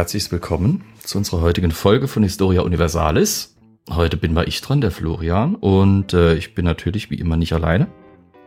[0.00, 3.58] herzliches Willkommen zu unserer heutigen Folge von Historia Universalis.
[3.90, 7.52] Heute bin mal ich dran, der Florian, und äh, ich bin natürlich wie immer nicht
[7.52, 7.86] alleine.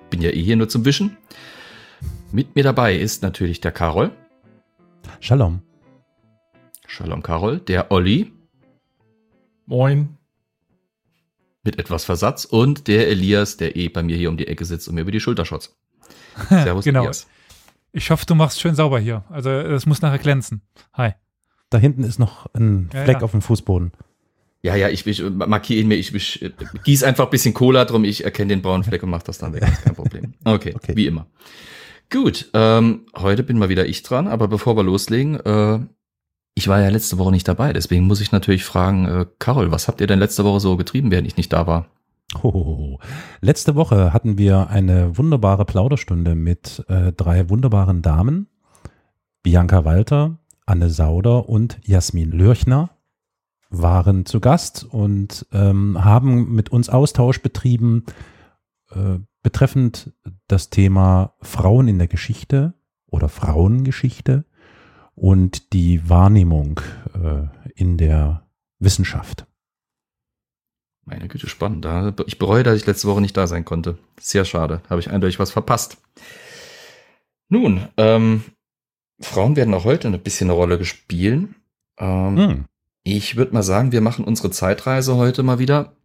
[0.09, 1.16] Bin ja eh hier nur zum Wischen.
[2.31, 4.09] Mit mir dabei ist natürlich der Karol.
[5.20, 5.61] Shalom.
[6.88, 8.33] Shalom Karol, der Olli.
[9.67, 10.17] Moin.
[11.61, 14.88] Mit etwas Versatz und der Elias, der eh bei mir hier um die Ecke sitzt
[14.88, 15.77] und mir über die Schulter schotzt.
[16.49, 17.02] Servus genau.
[17.02, 17.27] Elias.
[17.91, 19.23] Ich hoffe, du machst schön sauber hier.
[19.30, 20.63] Also es muss nachher glänzen.
[20.94, 21.13] Hi.
[21.73, 23.23] Da hinten ist noch ein Ja, Fleck ja.
[23.23, 23.91] auf dem Fußboden.
[24.62, 26.52] Ja, ja, ich, ich markiere ihn mir, ich, ich äh,
[26.86, 29.53] gieß einfach ein bisschen Cola drum, ich erkenne den braunen Fleck und mach das dann
[29.53, 30.36] weg, kein Problem.
[30.45, 30.95] Okay, Okay.
[30.95, 31.25] wie immer.
[32.12, 35.80] Gut, ähm, heute bin mal wieder ich dran, aber bevor wir loslegen, äh,
[36.56, 39.88] ich war ja letzte Woche nicht dabei, deswegen muss ich natürlich fragen, äh, Carol, was
[39.88, 41.88] habt ihr denn letzte Woche so getrieben, während ich nicht da war?
[42.42, 43.00] Hohoho.
[43.42, 48.47] Letzte Woche hatten wir eine wunderbare Plauderstunde mit äh, drei wunderbaren Damen.
[49.44, 52.92] Bianca Walter, Anne Sauder und Jasmin Lürchner
[53.69, 58.06] waren zu Gast und ähm, haben mit uns Austausch betrieben
[58.91, 60.14] äh, betreffend
[60.47, 62.73] das Thema Frauen in der Geschichte
[63.08, 64.45] oder Frauengeschichte
[65.16, 66.80] und die Wahrnehmung
[67.14, 68.47] äh, in der
[68.80, 69.45] Wissenschaft.
[71.06, 71.86] Meine Güte, spannend.
[72.28, 73.97] Ich bereue, dass ich letzte Woche nicht da sein konnte.
[74.19, 74.81] Sehr schade.
[74.89, 75.97] Habe ich eindeutig was verpasst.
[77.50, 78.44] Nun, ähm,
[79.23, 81.55] Frauen werden auch heute ein bisschen eine Rolle gespielen.
[81.97, 82.66] Ähm, Hm.
[83.03, 85.97] Ich würde mal sagen, wir machen unsere Zeitreise heute mal wieder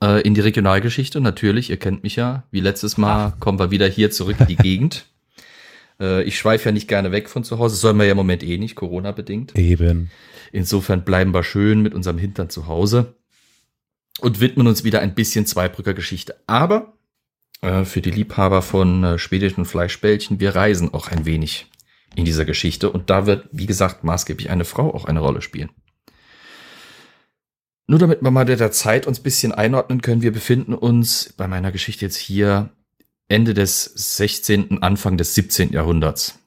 [0.00, 1.20] äh, in die Regionalgeschichte.
[1.20, 2.44] Natürlich, ihr kennt mich ja.
[2.52, 5.06] Wie letztes Mal kommen wir wieder hier zurück in die Gegend.
[6.00, 7.72] Äh, ich schweife ja nicht gerne weg von zu Hause.
[7.72, 9.58] Das sollen wir ja im Moment eh nicht, Corona-bedingt.
[9.58, 10.12] Eben.
[10.52, 13.16] Insofern bleiben wir schön mit unserem Hintern zu Hause
[14.20, 16.36] und widmen uns wieder ein bisschen Zweibrücker Geschichte.
[16.46, 16.92] Aber
[17.62, 21.66] äh, für die Liebhaber von äh, schwedischen Fleischbällchen, wir reisen auch ein wenig
[22.14, 22.90] in dieser Geschichte.
[22.90, 25.70] Und da wird, wie gesagt, maßgeblich eine Frau auch eine Rolle spielen.
[27.86, 31.48] Nur damit wir mal der Zeit uns ein bisschen einordnen können, wir befinden uns bei
[31.48, 32.70] meiner Geschichte jetzt hier
[33.28, 35.72] Ende des 16., Anfang des 17.
[35.72, 36.38] Jahrhunderts.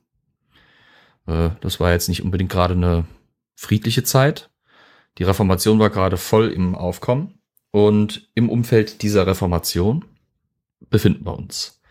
[1.28, 3.06] Äh, Das war jetzt nicht unbedingt gerade eine
[3.56, 4.52] friedliche Zeit.
[5.18, 7.40] Die Reformation war gerade voll im Aufkommen
[7.72, 10.06] und im Umfeld dieser Reformation
[10.90, 11.82] befinden wir uns.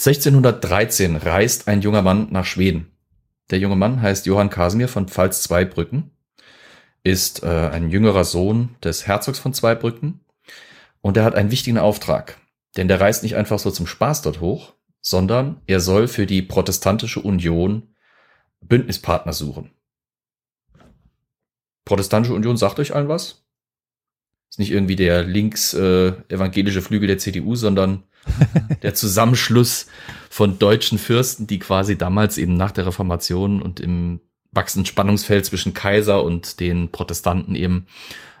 [0.00, 2.90] 1613 reist ein junger Mann nach Schweden.
[3.50, 6.10] Der junge Mann heißt Johann Casimir von Pfalz-Zweibrücken,
[7.02, 10.20] ist äh, ein jüngerer Sohn des Herzogs von Zweibrücken
[11.02, 12.38] und er hat einen wichtigen Auftrag.
[12.78, 14.72] Denn der reist nicht einfach so zum Spaß dort hoch,
[15.02, 17.94] sondern er soll für die Protestantische Union
[18.62, 19.70] Bündnispartner suchen.
[21.84, 23.39] Protestantische Union sagt euch allen was?
[24.50, 28.02] Ist nicht irgendwie der links äh, evangelische Flügel der CDU, sondern
[28.82, 29.86] der Zusammenschluss
[30.28, 34.20] von deutschen Fürsten, die quasi damals eben nach der Reformation und im
[34.52, 37.86] wachsenden Spannungsfeld zwischen Kaiser und den Protestanten eben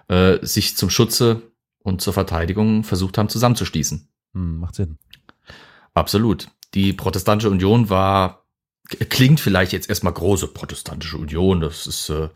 [0.08, 1.42] äh, sich zum Schutze
[1.82, 4.08] und zur Verteidigung versucht haben zusammenzuschließen.
[4.34, 4.98] Hm, macht Sinn.
[5.94, 6.48] Absolut.
[6.74, 8.46] Die Protestantische Union war,
[9.08, 12.28] klingt vielleicht jetzt erstmal große Protestantische Union, das ist äh,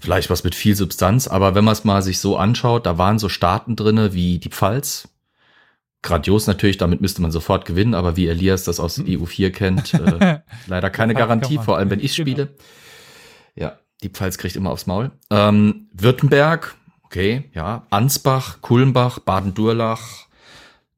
[0.00, 3.18] vielleicht was mit viel Substanz, aber wenn man es mal sich so anschaut, da waren
[3.18, 5.08] so Staaten drinne wie die Pfalz.
[6.02, 10.40] Grandios natürlich, damit müsste man sofort gewinnen, aber wie Elias das aus EU4 kennt, äh,
[10.66, 12.28] leider keine Garantie, vor allem wenn ich Genau.
[12.30, 12.54] spiele.
[13.56, 15.10] Ja, die Pfalz kriegt immer aufs Maul.
[15.30, 20.26] Ähm, Württemberg, okay, ja, Ansbach, Kulmbach, Baden-Durlach,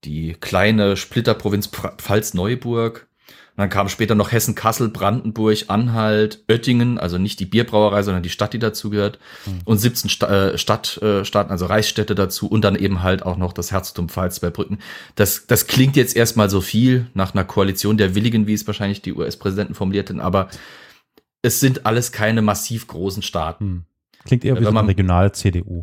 [0.04, 3.08] die kleine Splitterprovinz Pf- Pfalz-Neuburg.
[3.59, 8.23] Und dann kam später noch Hessen, Kassel, Brandenburg, Anhalt, Oettingen, also nicht die Bierbrauerei, sondern
[8.23, 9.19] die Stadt, die dazugehört.
[9.65, 13.37] Und 17 Sta äh, Stadt, äh, Staaten, also Reichsstädte dazu und dann eben halt auch
[13.37, 14.78] noch das Herzogtum Pfalz bei Brücken.
[15.16, 19.03] Das, das klingt jetzt erstmal so viel nach einer Koalition der Willigen, wie es wahrscheinlich
[19.03, 20.51] die US-Präsidenten formuliert hätten, aber
[21.43, 23.65] es sind alles keine massiv großen Staaten.
[23.65, 23.84] Hm.
[24.25, 25.83] Klingt eher Ja, wie so wenn ein man- Regional-CDU.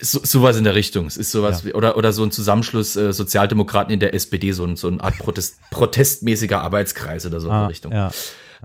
[0.00, 1.06] So, sowas in der Richtung.
[1.06, 1.68] Es ist sowas Ja.
[1.70, 5.02] wie, oder, oder so ein Zusammenschluss äh, Sozialdemokraten in der SPD, so, ein, so eine
[5.02, 7.92] Art Protest, protestmäßiger Arbeitskreis oder so in Ah, der Richtung.
[7.92, 8.10] ja.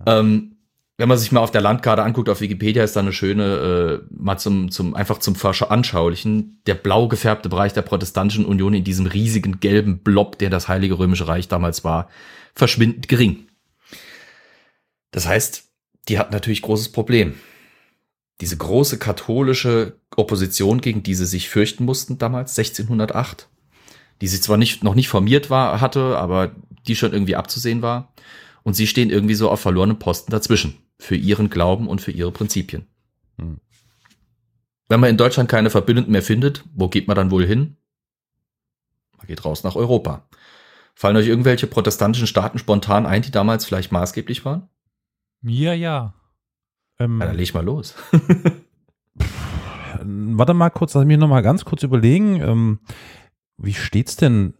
[0.05, 0.49] Ähm,
[0.97, 4.13] wenn man sich mal auf der Landkarte anguckt, auf Wikipedia ist da eine schöne, äh,
[4.15, 9.07] mal zum, zum, einfach zum Veranschaulichen, der blau gefärbte Bereich der Protestantischen Union in diesem
[9.07, 12.09] riesigen gelben Blob, der das Heilige Römische Reich damals war,
[12.53, 13.47] verschwindend gering.
[15.09, 15.63] Das heißt,
[16.09, 17.33] die hat natürlich großes Problem.
[18.41, 23.47] Diese große katholische Opposition, gegen die sie sich fürchten mussten damals, 1608,
[24.21, 26.55] die sich zwar nicht, noch nicht formiert war, hatte, aber
[26.87, 28.13] die schon irgendwie abzusehen war.
[28.63, 30.77] Und sie stehen irgendwie so auf verlorenen Posten dazwischen.
[30.99, 32.87] Für ihren Glauben und für ihre Prinzipien.
[33.37, 33.59] Hm.
[34.87, 37.77] Wenn man in Deutschland keine Verbündeten mehr findet, wo geht man dann wohl hin?
[39.17, 40.27] Man geht raus nach Europa.
[40.95, 44.69] Fallen euch irgendwelche protestantischen Staaten spontan ein, die damals vielleicht maßgeblich waren?
[45.41, 46.13] Mir ja.
[47.03, 47.95] Ähm, Ja, dann leg mal los.
[50.03, 52.41] warte mal kurz, lass mich noch mal ganz kurz überlegen.
[52.41, 52.79] Ähm,
[53.57, 54.53] wie steht's denn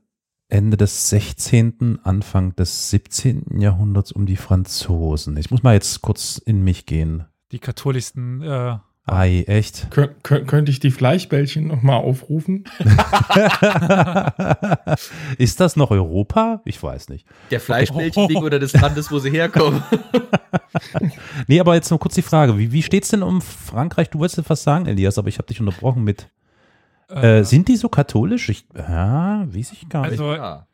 [0.50, 3.60] Ende des 16., Anfang des 17.
[3.60, 5.38] Jahrhunderts um die Franzosen?
[5.38, 7.26] Ich muss mal jetzt kurz in mich gehen.
[7.52, 9.92] Die katholischsten, äh, Ei, echt?
[9.92, 12.64] Kön kön könnte ich die Fleischbällchen nochmal aufrufen?
[15.38, 16.62] Ist das noch Europa?
[16.64, 17.28] Ich weiß nicht.
[17.52, 19.84] Der Fleischbällchen wegen oder des Landes, wo sie herkommen.
[21.48, 22.58] Nee, aber jetzt noch kurz die Frage.
[22.58, 24.10] Wie, wie steht's denn um Frankreich?
[24.10, 26.30] Du wolltest etwas sagen, Elias, aber ich habe dich unterbrochen mit.
[27.10, 28.50] Äh, sind die so katholisch?
[28.50, 30.12] Ich, ja, weiß ich gar nicht.
[30.12, 30.68] Also- ja.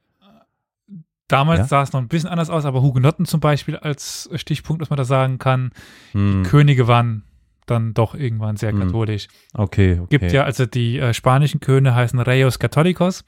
[1.27, 1.65] damals Ja?
[1.67, 4.97] sah es noch ein bisschen anders aus, aber Hugenotten zum Beispiel als Stichpunkt, was man
[4.97, 5.71] da sagen kann,
[6.11, 7.23] Hm, Könige waren
[7.69, 8.79] dann doch irgendwann sehr Hm.
[8.81, 9.27] katholisch.
[9.53, 10.17] okay, okay.
[10.17, 13.23] Gibt ja, also die äh, spanischen Könige heißen Reyes Catholicos,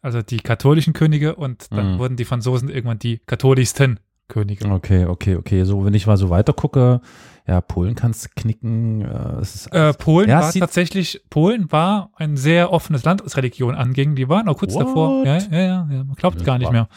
[0.00, 1.98] also die katholischen Könige, und dann Mhm.
[1.98, 4.68] wurden die Franzosen irgendwann die katholischsten Könige.
[4.70, 5.64] Okay, okay, okay.
[5.64, 7.00] So, wenn ich mal so weiter gucke,
[7.46, 9.02] ja, Polen kannst du knicken.
[9.02, 13.36] Äh, es ist Äh, Polen Ja, war tatsächlich, Polen war ein sehr offenes Land, was
[13.36, 14.14] Religion anging.
[14.14, 14.86] Die waren auch kurz What?
[14.86, 15.26] davor.
[15.26, 16.88] Ja, ja, ja, ja man glaubt Ja, gar nicht war- mehr.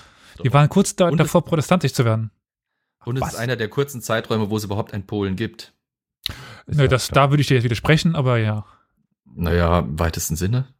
[0.44, 2.30] Die waren kurz da, davor, protestantisch zu werden.
[3.06, 3.34] Und es Was?
[3.34, 5.74] ist einer der kurzen Zeiträume, wo es überhaupt einen Polen gibt.
[6.68, 7.28] Nö, ja das, klar.
[7.28, 8.66] da würde ich dir jetzt widersprechen, aber ja.
[9.26, 10.74] Naja, im weitesten Sinne.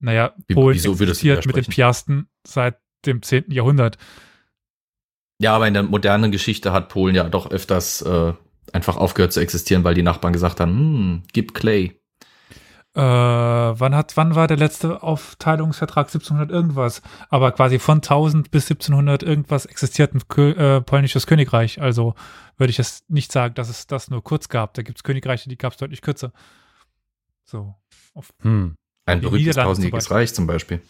[0.00, 1.64] Naja, Wie- Polen wieso existiert mit den?
[1.64, 3.50] Piasten seit dem 10.
[3.50, 3.98] Jahrhundert.
[5.40, 8.34] Ja, aber in der modernen Geschichte hat Polen ja doch öfters äh,
[8.72, 11.99] einfach aufgehört zu existieren, weil die Nachbarn gesagt haben, hm, gib Clay.
[13.00, 16.08] Äh, wann, hat, wann war der letzte Aufteilungsvertrag?
[16.08, 17.00] 1700 irgendwas.
[17.30, 21.80] Aber quasi von 1000 bis 1700 irgendwas existiert ein Kö äh, polnisches Königreich.
[21.80, 22.14] Also
[22.58, 24.74] würde ich jetzt nicht sagen, dass es das nur kurz gab.
[24.74, 26.32] Da gibt es Königreiche, die gab es deutlich kürzer.
[27.44, 27.74] So.
[28.42, 28.76] Hm.
[29.06, 30.10] Ein berühmtes tausendjähriges.
[30.10, 30.80] Reich zum Beispiel.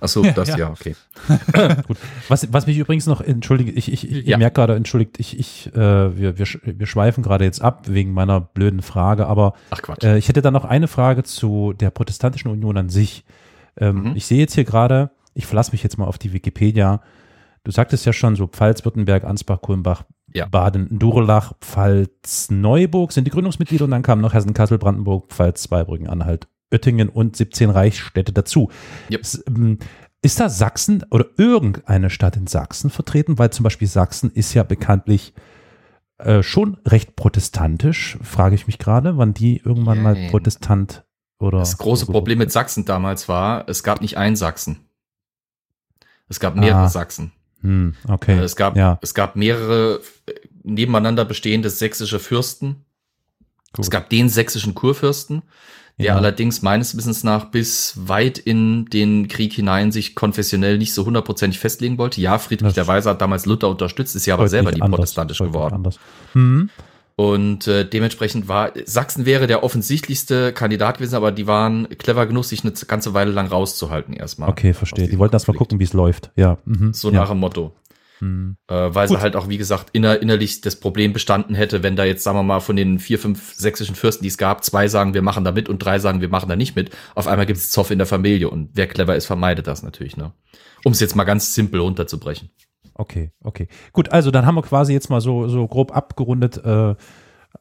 [0.00, 0.56] Ach so, Ja, das ja.
[0.58, 0.96] ja, okay.
[2.28, 4.36] Was, was mich übrigens noch, entschuldige, ich, ich, ich Ja.
[4.38, 8.40] merke gerade, entschuldigt, ich, ich, äh, wir, wir, wir schweifen gerade jetzt ab wegen meiner
[8.40, 9.54] blöden Frage, aber.
[10.02, 13.24] Äh, ich hätte dann noch eine Frage zu der Protestantischen Union an sich.
[13.76, 14.16] Ähm, Mhm.
[14.16, 17.00] Ich sehe jetzt hier gerade, ich verlasse mich jetzt mal auf die Wikipedia.
[17.64, 20.02] Du sagtest ja schon so Pfalz, Württemberg, Ansbach, Kulmbach,
[20.34, 20.46] Ja.
[20.46, 25.62] Baden, Durlach, Pfalz, Neuburg sind die Gründungsmitglieder und dann kamen noch Hessen, Kassel, Brandenburg, Pfalz,
[25.62, 28.70] Zweibrücken, Anhalt, Oettingen und 17 Reichsstädte dazu.
[29.10, 29.26] Yep.
[29.48, 29.78] Ähm,
[30.22, 33.38] Ist da Sachsen oder irgendeine Stadt in Sachsen vertreten?
[33.38, 35.32] Weil zum Beispiel Sachsen ist ja bekanntlich
[36.18, 40.30] äh, schon recht protestantisch, frage ich mich gerade, wann die irgendwann mal Nein.
[40.30, 41.04] Protestant
[41.38, 41.58] oder.
[41.60, 44.80] Das große Problem mit Sachsen damals war, es gab nicht ein Sachsen.
[46.28, 46.88] Es gab mehrere Ah.
[46.88, 47.32] Sachsen.
[47.62, 48.38] Hm, okay.
[48.38, 50.32] Äh, Es gab, ja, es gab mehrere äh,
[50.62, 52.84] nebeneinander bestehende sächsische Fürsten.
[53.72, 53.84] gut.
[53.84, 55.42] Es gab den sächsischen Kurfürsten,
[55.98, 56.16] der Ja.
[56.16, 61.58] allerdings meines Wissens nach bis weit in den Krieg hinein sich konfessionell nicht so hundertprozentig
[61.58, 62.20] festlegen wollte.
[62.20, 64.98] Ja, Friedrich Das der Weise hat damals Luther unterstützt, ist ja aber selber nie anders,
[65.00, 65.88] protestantisch geworden.
[66.34, 66.70] Hm,
[67.16, 72.44] Und äh, dementsprechend war Sachsen wäre der offensichtlichste Kandidat gewesen, aber die waren clever genug,
[72.44, 74.48] sich eine ganze Weile lang rauszuhalten erstmal.
[74.50, 75.08] okay, verstehe.
[75.08, 75.70] Die wollten erst mal Konflikt.
[75.70, 76.30] gucken, wie es läuft.
[76.36, 76.58] Ja.
[76.64, 76.92] Mhm.
[76.94, 77.20] So ja.
[77.20, 77.72] nach dem Motto.
[78.20, 78.56] Hm.
[78.68, 79.16] Äh, weil Gut.
[79.16, 82.36] sie halt auch, wie gesagt, inner, innerlich das Problem bestanden hätte, wenn da jetzt, sagen
[82.38, 85.44] wir mal, von den vier, fünf sächsischen Fürsten, die es gab, zwei sagen, wir machen
[85.44, 86.90] da mit und drei sagen, wir machen da nicht mit.
[87.14, 90.16] Auf einmal gibt es Zoff in der Familie und wer clever ist, vermeidet das natürlich,
[90.16, 90.32] ne?
[90.84, 92.50] Um es jetzt mal ganz simpel runterzubrechen.
[92.94, 93.68] Okay, okay.
[93.92, 96.94] Gut, also dann haben wir quasi jetzt mal so, so grob abgerundet, äh,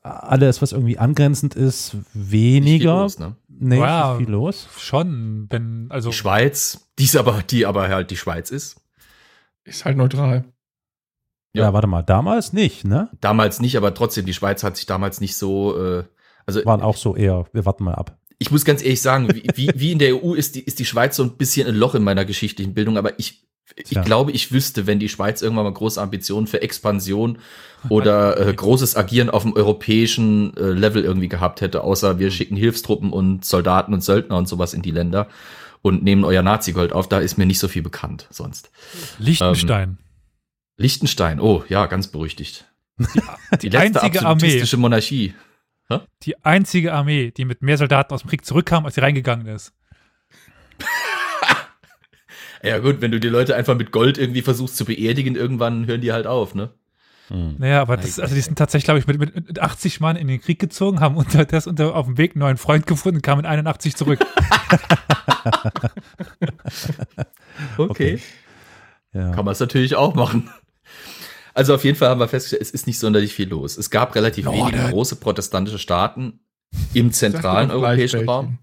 [0.02, 3.02] alles, was irgendwie angrenzend ist, Nicht viel weniger.
[3.02, 3.36] los, ne?
[3.48, 4.18] Nee, Wow.
[4.18, 4.68] nicht viel los.
[4.78, 6.10] Schon, wenn, also.
[6.10, 8.82] Die Schweiz, die ist aber, die aber halt die Schweiz ist.
[9.68, 10.46] Ist halt neutral.
[11.54, 11.64] Ja.
[11.66, 11.74] Ja.
[11.74, 13.10] warte mal, damals nicht, ne?
[13.20, 16.04] Damals nicht, aber trotzdem, die Schweiz hat sich damals nicht so, äh,
[16.46, 18.18] also Waren auch so eher, wir warten mal ab.
[18.40, 20.86] ich muss ganz ehrlich sagen, wie, wie, wie in der EU ist die, ist die
[20.86, 23.44] Schweiz so ein bisschen ein Loch in meiner geschichtlichen Bildung, aber ich,
[23.76, 27.40] ich glaube, ich wüsste, wenn die Schweiz irgendwann mal große Ambitionen für Expansion
[27.90, 32.56] oder äh, großes Agieren auf dem europäischen äh, Level irgendwie gehabt hätte, außer wir schicken
[32.56, 35.28] Hilfstruppen und Soldaten und Söldner und sowas in die Länder
[35.88, 38.70] und nehmen euer Nazi-Gold auf, da ist mir nicht so viel bekannt sonst.
[39.18, 39.98] Liechtenstein.
[40.78, 42.66] Liechtenstein, oh ja, ganz berüchtigt.
[43.62, 45.34] die letzte einzige Armee, Monarchie.
[46.24, 49.74] die einzige Armee, die mit mehr Soldaten aus dem Krieg zurückkam, als sie reingegangen ist.
[52.64, 56.02] Ja gut, wenn du die Leute einfach mit Gold irgendwie versuchst zu beerdigen, irgendwann hören
[56.02, 56.74] die halt auf, ne?
[57.30, 60.28] Naja, aber das, also die sind tatsächlich, glaube ich, mit, mit- mit 80 Mann in
[60.28, 63.22] den Krieg gezogen, haben unter das unter, auf dem Weg einen neuen Freund gefunden und
[63.22, 64.20] kamen in 81 zurück.
[67.78, 68.20] Okay.
[69.14, 69.32] Ja.
[69.32, 70.50] Kann man es natürlich auch machen.
[71.54, 73.78] Also auf jeden Fall haben wir festgestellt, es ist nicht sonderlich viel los.
[73.78, 76.40] Es gab relativ wenige große protestantische Staaten
[76.94, 78.30] im zentralen europäischen.
[78.30, 78.60] Raum.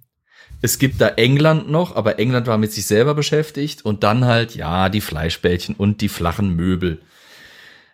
[0.62, 4.54] Es gibt da England noch, aber England war mit sich selber beschäftigt und dann halt,
[4.54, 7.02] ja, die Fleischbällchen und die flachen Möbel.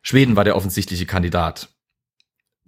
[0.02, 1.68] Schweden war der offensichtliche Kandidat.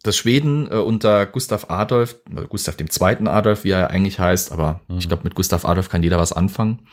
[0.05, 4.51] dass Schweden äh, unter Gustav Adolf, äh, Gustav dem zweiten Adolf, wie er eigentlich heißt,
[4.51, 4.99] aber Mhm.
[4.99, 6.89] ich glaube, mit Gustav Adolf kann jeder was anfangen,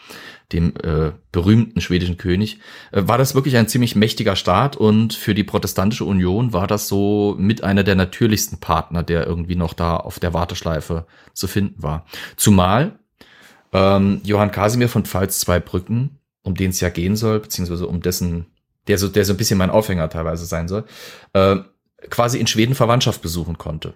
[0.54, 2.60] dem äh, berühmten schwedischen König,
[2.92, 6.88] äh, war das wirklich ein ziemlich mächtiger Staat und für die protestantische Union war das
[6.88, 11.82] so mit einer der natürlichsten Partner, der irgendwie noch da auf der Warteschleife zu finden
[11.82, 12.06] war.
[12.36, 13.00] Zumal
[13.74, 18.46] ähm, Johann Casimir von Pfalz-Zweibrücken, um den es ja gehen soll, beziehungsweise um dessen,
[18.90, 20.84] der so, der so ein bisschen mein Aufhänger teilweise sein soll,
[21.34, 21.58] äh,
[22.10, 23.94] quasi in Schweden Verwandtschaft besuchen konnte,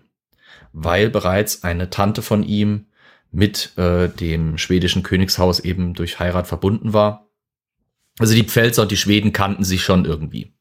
[0.72, 2.86] weil bereits eine Tante von ihm
[3.32, 7.28] mit äh, dem schwedischen Königshaus eben durch Heirat verbunden war.
[8.20, 10.54] Also die Pfälzer und die Schweden kannten sich schon irgendwie.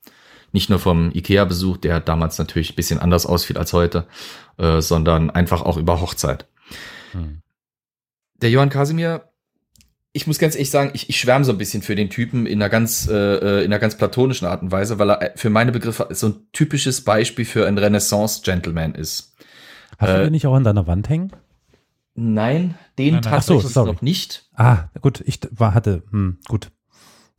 [0.52, 4.06] Nicht nur vom Ikea-Besuch, der damals natürlich ein bisschen anders ausfiel als heute,
[4.56, 6.46] äh, sondern einfach auch über Hochzeit.
[7.12, 7.42] Hm.
[8.36, 9.31] Der Johann Casimir,
[10.14, 12.61] ich muss ganz ehrlich sagen, ich, ich schwärme so ein bisschen für den Typen in
[12.61, 16.09] einer ganz, äh, in einer ganz platonischen Art und Weise, weil er für meine Begriffe
[16.11, 19.35] so ein typisches Beispiel für einen Renaissance-Gentleman ist.
[19.99, 21.33] Hast du Äh, den nicht auch an deiner Wand hängen?
[22.14, 23.23] Nein, den Nein, nein.
[23.23, 23.92] So, tatsächlich sorry.
[23.92, 24.49] noch nicht.
[24.54, 26.71] Ah, gut, ich war, hatte, hm, gut.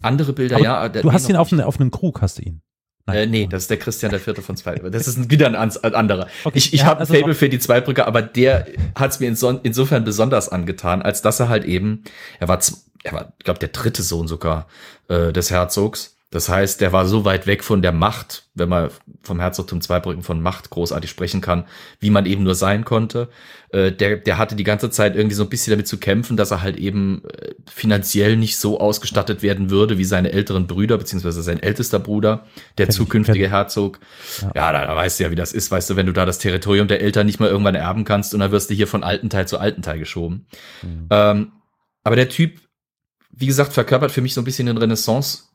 [0.01, 0.89] Andere Bilder, Aber ja.
[0.89, 2.61] der- du hast ihn noch auf, ne, auf einem Krug, hast du ihn.
[3.05, 4.91] Äh, nee, das ist der Christian der Vierte von Zweibrücken.
[4.93, 6.27] Das ist ein, wieder ein ein anderer.
[6.45, 9.11] Okay, Ich, ich hat habe ein also Fable noch- für die Zweibrücker, aber der hat
[9.11, 12.03] es mir inso, insofern besonders angetan, als dass er halt eben,
[12.39, 12.59] er war,
[13.03, 14.67] er war, glaube der dritte Sohn sogar
[15.09, 16.12] äh, des Herzogs.
[16.33, 18.89] Das heißt, der war so weit weg von der Macht, wenn man
[19.21, 21.65] vom Herzogtum Zweibrücken von Macht großartig sprechen kann,
[21.99, 23.29] wie man eben nur sein konnte.
[23.69, 26.49] Äh, der, der hatte die ganze Zeit irgendwie so ein bisschen damit zu kämpfen, dass
[26.49, 31.43] er halt eben äh, finanziell nicht so ausgestattet werden würde wie seine älteren Brüder, beziehungsweise
[31.43, 32.47] sein ältester Bruder,
[32.79, 33.51] der Kenn zukünftige ich.
[33.51, 33.99] Herzog.
[34.41, 34.51] Ja.
[34.55, 36.39] Ja, da, da weißt du ja, wie das ist, weißt du, wenn du da das
[36.39, 39.29] Territorium der Eltern nicht mal irgendwann erben kannst und dann wirst du hier von alten
[39.29, 40.47] Teil zu alten Teil geschoben.
[40.81, 41.07] Hm.
[41.11, 41.51] Ähm,
[42.03, 42.59] aber der Typ,
[43.29, 45.52] wie gesagt, verkörpert für mich so ein bisschen den Renaissance.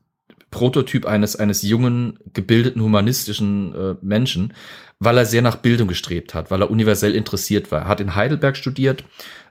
[0.51, 4.55] Prototyp eines, eines jungen, gebildeten, humanistischen äh, Menschen,
[4.99, 7.83] weil er sehr nach Bildung gestrebt hat, weil er universell interessiert war.
[7.83, 9.05] Er hat in Heidelberg studiert,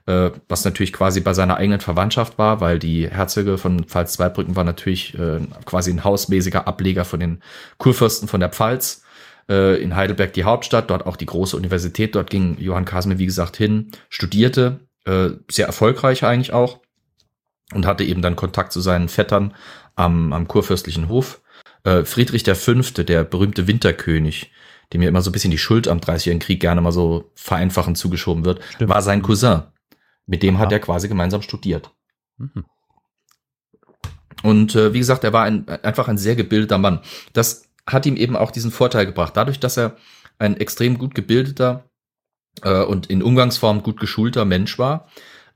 [0.06, 4.64] äh, was natürlich quasi bei seiner eigenen Verwandtschaft war, weil die Herzöge von Pfalz-Zweibrücken war
[4.64, 7.42] natürlich äh, quasi ein hausmäßiger Ableger von den
[7.78, 9.02] Kurfürsten von der Pfalz.
[9.48, 12.14] Äh, in Heidelberg die Hauptstadt, dort auch die große Universität.
[12.14, 16.80] Dort ging Johann Casimir, wie gesagt, hin, studierte, äh, sehr erfolgreich eigentlich auch
[17.74, 19.54] und hatte eben dann Kontakt zu seinen Vettern
[19.98, 21.42] am, am kurfürstlichen Hof.
[21.84, 24.52] Äh, Friedrich V., der berühmte Winterkönig,
[24.92, 27.98] dem ja immer so ein bisschen die Schuld am Dreißigjährigen Krieg gerne mal so vereinfachend
[27.98, 28.90] zugeschoben wird, Stimmt.
[28.90, 29.64] war sein Cousin.
[30.26, 30.74] Mit dem hat Aha.
[30.74, 31.90] er quasi gemeinsam studiert.
[32.36, 32.64] Mhm.
[34.42, 37.00] Und äh, wie gesagt, er war ein, einfach ein sehr gebildeter Mann.
[37.32, 39.36] Das hat ihm eben auch diesen Vorteil gebracht.
[39.36, 39.96] Dadurch, dass er
[40.38, 41.90] ein extrem gut gebildeter
[42.62, 45.08] äh, und in Umgangsform gut geschulter Mensch war,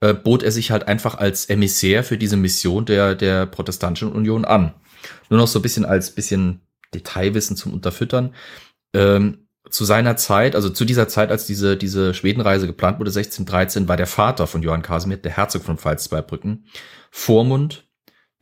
[0.03, 4.45] äh, bot er sich halt einfach als Emissär für diese Mission der, der Protestantischen Union
[4.45, 4.75] an.
[5.31, 6.61] Nur noch so ein bisschen als bisschen
[6.93, 8.35] Detailwissen zum Unterfüttern.
[8.93, 13.87] Ähm, zu seiner Zeit, also zu dieser Zeit, als diese, diese Schwedenreise geplant wurde, 1613,
[13.87, 16.67] war der Vater von Johann Casimir, der Herzog von Pfalz-Zweibrücken,
[17.13, 17.89] Vormund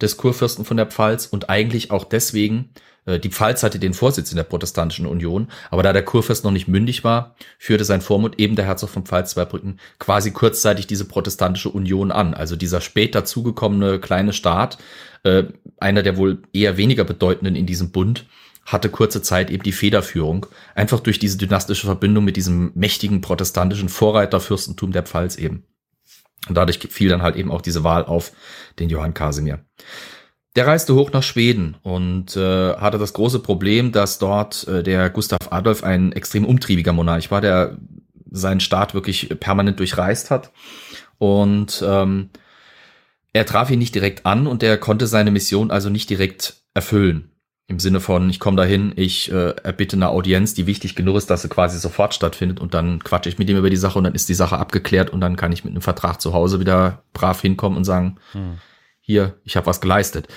[0.01, 2.73] des Kurfürsten von der Pfalz und eigentlich auch deswegen,
[3.07, 6.69] die Pfalz hatte den Vorsitz in der Protestantischen Union, aber da der Kurfürst noch nicht
[6.69, 12.13] mündig war, führte sein Vormund, eben der Herzog von Pfalz-Zweibrücken, quasi kurzzeitig diese protestantische Union
[12.13, 12.35] an.
[12.35, 14.79] Also dieser spät dazugekommene kleine Staat,
[15.23, 15.45] äh,
[15.79, 18.27] einer der wohl eher weniger bedeutenden in diesem Bund,
[18.67, 23.89] hatte kurze Zeit eben die Federführung, einfach durch diese dynastische Verbindung mit diesem mächtigen protestantischen
[23.89, 25.65] Vorreiterfürstentum der Pfalz eben.
[26.49, 28.33] Und dadurch fiel dann halt eben auch diese Wahl auf
[28.79, 29.65] den Johann Casimir.
[30.57, 35.09] Der reiste hoch nach Schweden und äh, hatte das große Problem, dass dort äh, der
[35.09, 37.79] Gustav Adolf ein extrem umtriebiger Monarch war, der
[38.31, 40.51] seinen Staat wirklich permanent durchreist hat.
[41.19, 42.31] Und ähm,
[43.33, 47.31] er traf ihn nicht direkt an und er konnte seine Mission also nicht direkt erfüllen.
[47.69, 51.31] Im Sinne von, ich komme dahin, ich äh, erbitte eine Audienz, die wichtig genug ist,
[51.31, 54.03] dass sie quasi sofort stattfindet und dann quatsche ich mit ihm über die Sache und
[54.03, 57.05] dann ist die Sache abgeklärt und dann kann ich mit einem Vertrag zu Hause wieder
[57.13, 58.59] brav hinkommen und sagen, Hm.
[59.11, 60.29] Hier, ich habe was geleistet.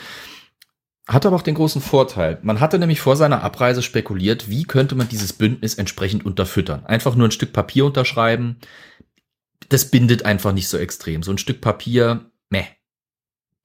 [1.08, 2.39] Hat aber auch den großen Vorteil.
[2.44, 6.86] Man hatte nämlich vor seiner Abreise spekuliert, wie könnte man dieses Bündnis entsprechend unterfüttern.
[6.86, 8.58] Einfach nur ein Stück Papier unterschreiben,
[9.70, 11.24] das bindet einfach nicht so extrem.
[11.24, 12.65] So ein Stück Papier, meh.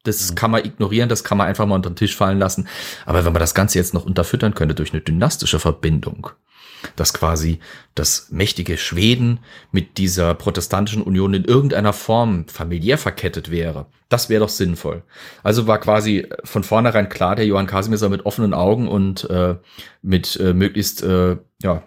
[0.05, 0.35] Das Mhm.
[0.35, 2.69] kann man ignorieren, das kann man einfach mal unter den Tisch fallen lassen.
[3.07, 6.31] Aber wenn man das Ganze jetzt noch unterfüttern könnte durch eine dynastische Verbindung,
[6.97, 7.61] dass quasi
[7.94, 9.40] das mächtige Schweden
[9.73, 15.02] mit dieser protestantischen Union in irgendeiner Form familiär verkettet wäre, das wäre doch sinnvoll.
[15.42, 19.56] Also war quasi von vornherein klar, der Johann Casimir soll mit offenen Augen und äh,
[20.02, 21.82] mit äh, möglichst äh, ja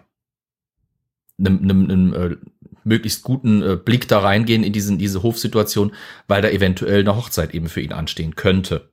[1.38, 2.36] einem, einem, einem äh,
[2.84, 5.92] möglichst guten äh, Blick da reingehen in diesen, diese Hofsituation,
[6.28, 8.90] weil da eventuell eine Hochzeit eben für ihn anstehen könnte.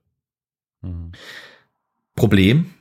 [0.81, 1.11] Hm.
[2.15, 2.73] Problem,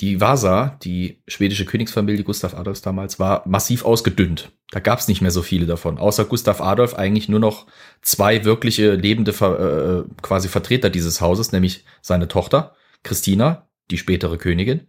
[0.00, 4.50] die Vasa, die schwedische Königsfamilie Gustav Adolfs damals, war massiv ausgedünnt.
[4.70, 5.98] Da gab es nicht mehr so viele davon.
[5.98, 7.66] Außer Gustav Adolf eigentlich nur noch
[8.02, 12.74] zwei wirkliche lebende äh, quasi Vertreter dieses Hauses, nämlich seine Tochter
[13.04, 14.88] Christina, die spätere Königin,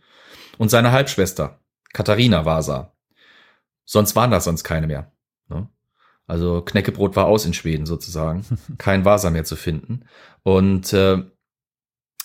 [0.57, 1.59] und seine Halbschwester
[1.93, 2.93] Katharina Vasa.
[3.85, 5.11] Sonst waren da sonst keine mehr.
[5.49, 5.69] Ne?
[6.25, 8.43] Also Knäckebrot war aus in Schweden sozusagen.
[8.79, 10.05] Kein Vasa mehr zu finden.
[10.41, 11.23] Und äh,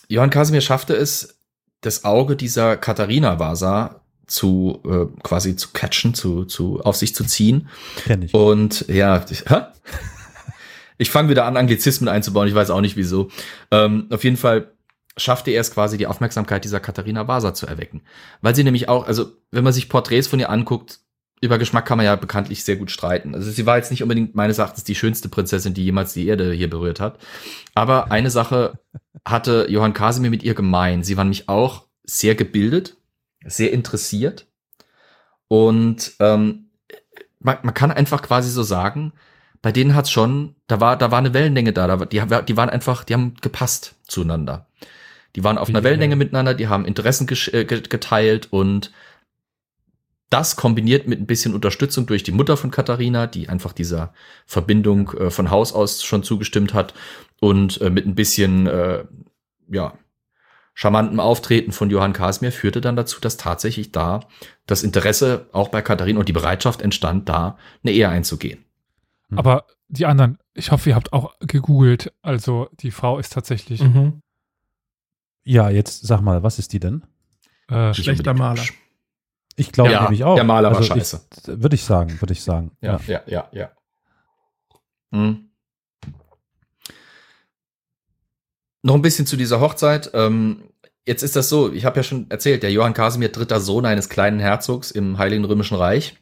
[0.09, 1.40] Johann Casimir schaffte es,
[1.81, 7.25] das Auge dieser Katharina Vasa zu äh, quasi zu catchen, zu, zu auf sich zu
[7.25, 7.69] ziehen.
[7.97, 8.33] Kenn ich.
[8.33, 9.63] Und ja, hä?
[10.99, 12.47] ich fange wieder an, Anglizismen einzubauen.
[12.47, 13.29] Ich weiß auch nicht wieso.
[13.71, 14.73] Ähm, auf jeden Fall
[15.17, 18.03] schaffte er es quasi, die Aufmerksamkeit dieser Katharina Vasa zu erwecken.
[18.41, 21.01] Weil sie nämlich auch, also wenn man sich Porträts von ihr anguckt,
[21.43, 23.35] über Geschmack kann man ja bekanntlich sehr gut streiten.
[23.35, 26.53] Also sie war jetzt nicht unbedingt meines Erachtens die schönste Prinzessin, die jemals die Erde
[26.53, 27.19] hier berührt hat.
[27.75, 28.79] Aber eine Sache
[29.27, 31.03] hatte Johann Casimir mit ihr gemein.
[31.03, 32.97] Sie war nämlich auch sehr gebildet,
[33.45, 34.47] sehr interessiert.
[35.49, 36.71] Und ähm,
[37.41, 39.13] man, man kann einfach quasi so sagen,
[39.63, 42.71] bei denen hat's schon, da war, da war eine Wellenlänge da, da die, die waren
[42.71, 44.67] einfach, die haben gepasst zueinander.
[45.37, 48.91] Die waren auf einer Wellenlänge miteinander, die haben Interessen äh, geteilt und
[50.31, 54.15] das kombiniert mit ein bisschen Unterstützung durch die Mutter von Katharina, die einfach dieser
[54.47, 56.95] Verbindung äh, von Haus aus schon zugestimmt hat
[57.41, 59.05] und äh, mit ein bisschen, äh,
[59.69, 59.95] ja,
[60.73, 64.21] charmantem Auftreten von Johann Casimir führte dann dazu, dass tatsächlich da
[64.67, 68.65] das Interesse auch bei Katharina und die Bereitschaft entstand, da eine Ehe einzugehen.
[69.29, 69.39] Hm.
[69.39, 72.13] Aber die anderen, ich hoffe, ihr habt auch gegoogelt.
[72.23, 73.83] Also die Frau ist tatsächlich.
[73.83, 74.23] Mhm.
[75.43, 77.03] Ja, jetzt sag mal, was ist die denn?
[77.69, 78.63] Äh, schlechter Maler.
[79.61, 80.37] Ich glaube ja, nämlich auch.
[80.37, 81.21] Der Maler also war scheiße.
[81.45, 82.71] Würde ich sagen, würde ich sagen.
[82.81, 83.61] Ja, ja, ja, ja.
[83.61, 83.71] ja.
[85.13, 85.51] Hm.
[88.81, 90.13] Noch ein bisschen zu dieser Hochzeit.
[90.15, 90.71] Ähm,
[91.05, 94.09] jetzt ist das so, ich habe ja schon erzählt, der Johann Casimir, dritter Sohn eines
[94.09, 96.17] kleinen Herzogs im Heiligen Römischen Reich,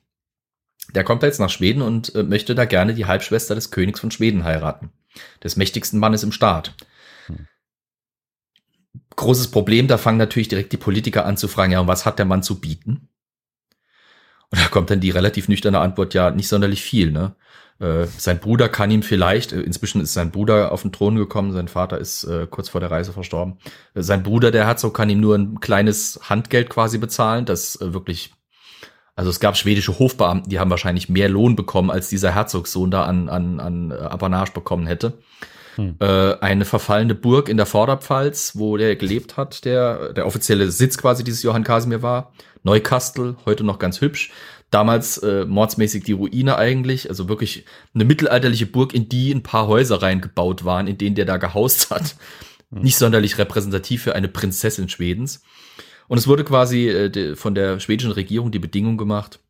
[0.93, 4.11] der kommt jetzt nach Schweden und äh, möchte da gerne die Halbschwester des Königs von
[4.11, 4.91] Schweden heiraten.
[5.45, 6.75] Des mächtigsten Mannes im Staat.
[7.27, 7.47] Hm.
[9.15, 12.19] Großes Problem, da fangen natürlich direkt die Politiker an zu fragen, ja, und was hat
[12.19, 13.09] der Mann zu bieten?
[14.51, 17.35] Und da kommt dann die relativ nüchterne Antwort, ja, nicht sonderlich viel, ne?
[17.81, 21.53] Äh, sein Bruder kann ihm vielleicht, äh, inzwischen ist sein Bruder auf den Thron gekommen,
[21.53, 23.59] sein Vater ist äh, kurz vor der Reise verstorben.
[23.95, 28.33] Äh, sein Bruder, der Herzog, kann ihm nur ein kleines Handgeld quasi bezahlen, das wirklich,
[29.15, 33.05] also es gab schwedische Hofbeamten, die haben wahrscheinlich mehr Lohn bekommen, als dieser Herzogssohn da
[33.05, 35.15] an, an, an Apanage bekommen hätte.
[35.77, 35.95] Hm.
[36.01, 41.23] Eine verfallene Burg in der Vorderpfalz, wo der gelebt hat, der, der offizielle Sitz quasi
[41.23, 42.33] dieses Johann Casimir war.
[42.63, 44.31] Neukastel, heute noch ganz hübsch.
[44.71, 49.67] Damals äh, mordsmäßig die Ruine eigentlich, also wirklich eine mittelalterliche Burg, in die ein paar
[49.67, 52.17] Häuser reingebaut waren, in denen der da gehaust hat.
[52.71, 52.81] Mhm.
[52.83, 55.43] Nicht sonderlich repräsentativ für eine Prinzessin Schwedens.
[56.07, 59.41] Und es wurde quasi äh, de, von der schwedischen Regierung die Bedingung gemacht,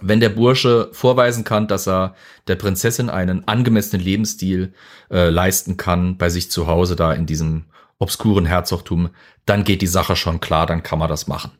[0.00, 2.14] wenn der Bursche vorweisen kann, dass er
[2.46, 4.72] der Prinzessin einen angemessenen Lebensstil
[5.10, 7.64] äh, leisten kann bei sich zu Hause da in diesem
[7.98, 9.10] obskuren Herzogtum,
[9.46, 11.50] dann geht die Sache schon klar, dann kann man das machen.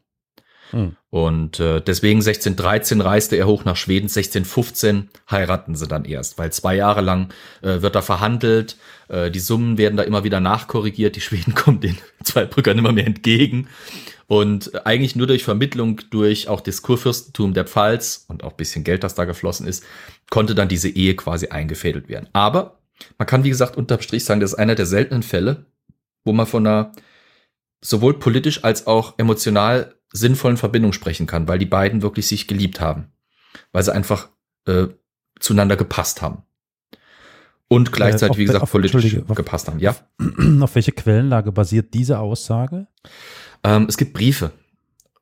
[0.70, 0.96] Hm.
[1.10, 6.52] Und äh, deswegen 1613 reiste er hoch nach Schweden, 1615 heiraten sie dann erst, weil
[6.52, 8.76] zwei Jahre lang äh, wird da verhandelt,
[9.08, 12.92] äh, die Summen werden da immer wieder nachkorrigiert, die Schweden kommen den zwei Brückern immer
[12.92, 13.68] mehr entgegen.
[14.28, 19.02] Und eigentlich nur durch Vermittlung durch auch das Kurfürstentum der Pfalz und auch bisschen Geld,
[19.02, 19.84] das da geflossen ist,
[20.30, 22.28] konnte dann diese Ehe quasi eingefädelt werden.
[22.32, 22.78] Aber
[23.18, 25.66] man kann, wie gesagt, unterm Strich sagen, das ist einer der seltenen Fälle,
[26.24, 26.92] wo man von einer
[27.80, 32.80] sowohl politisch als auch emotional sinnvollen Verbindung sprechen kann, weil die beiden wirklich sich geliebt
[32.80, 33.12] haben.
[33.72, 34.28] Weil sie einfach
[34.66, 34.88] äh,
[35.38, 36.42] zueinander gepasst haben.
[37.68, 39.78] Und gleichzeitig, äh, wie gesagt, auf, politisch gepasst haben.
[39.78, 39.94] Ja.
[40.60, 42.88] Auf welche Quellenlage basiert diese Aussage?
[43.62, 44.50] Ähm, es gibt Briefe,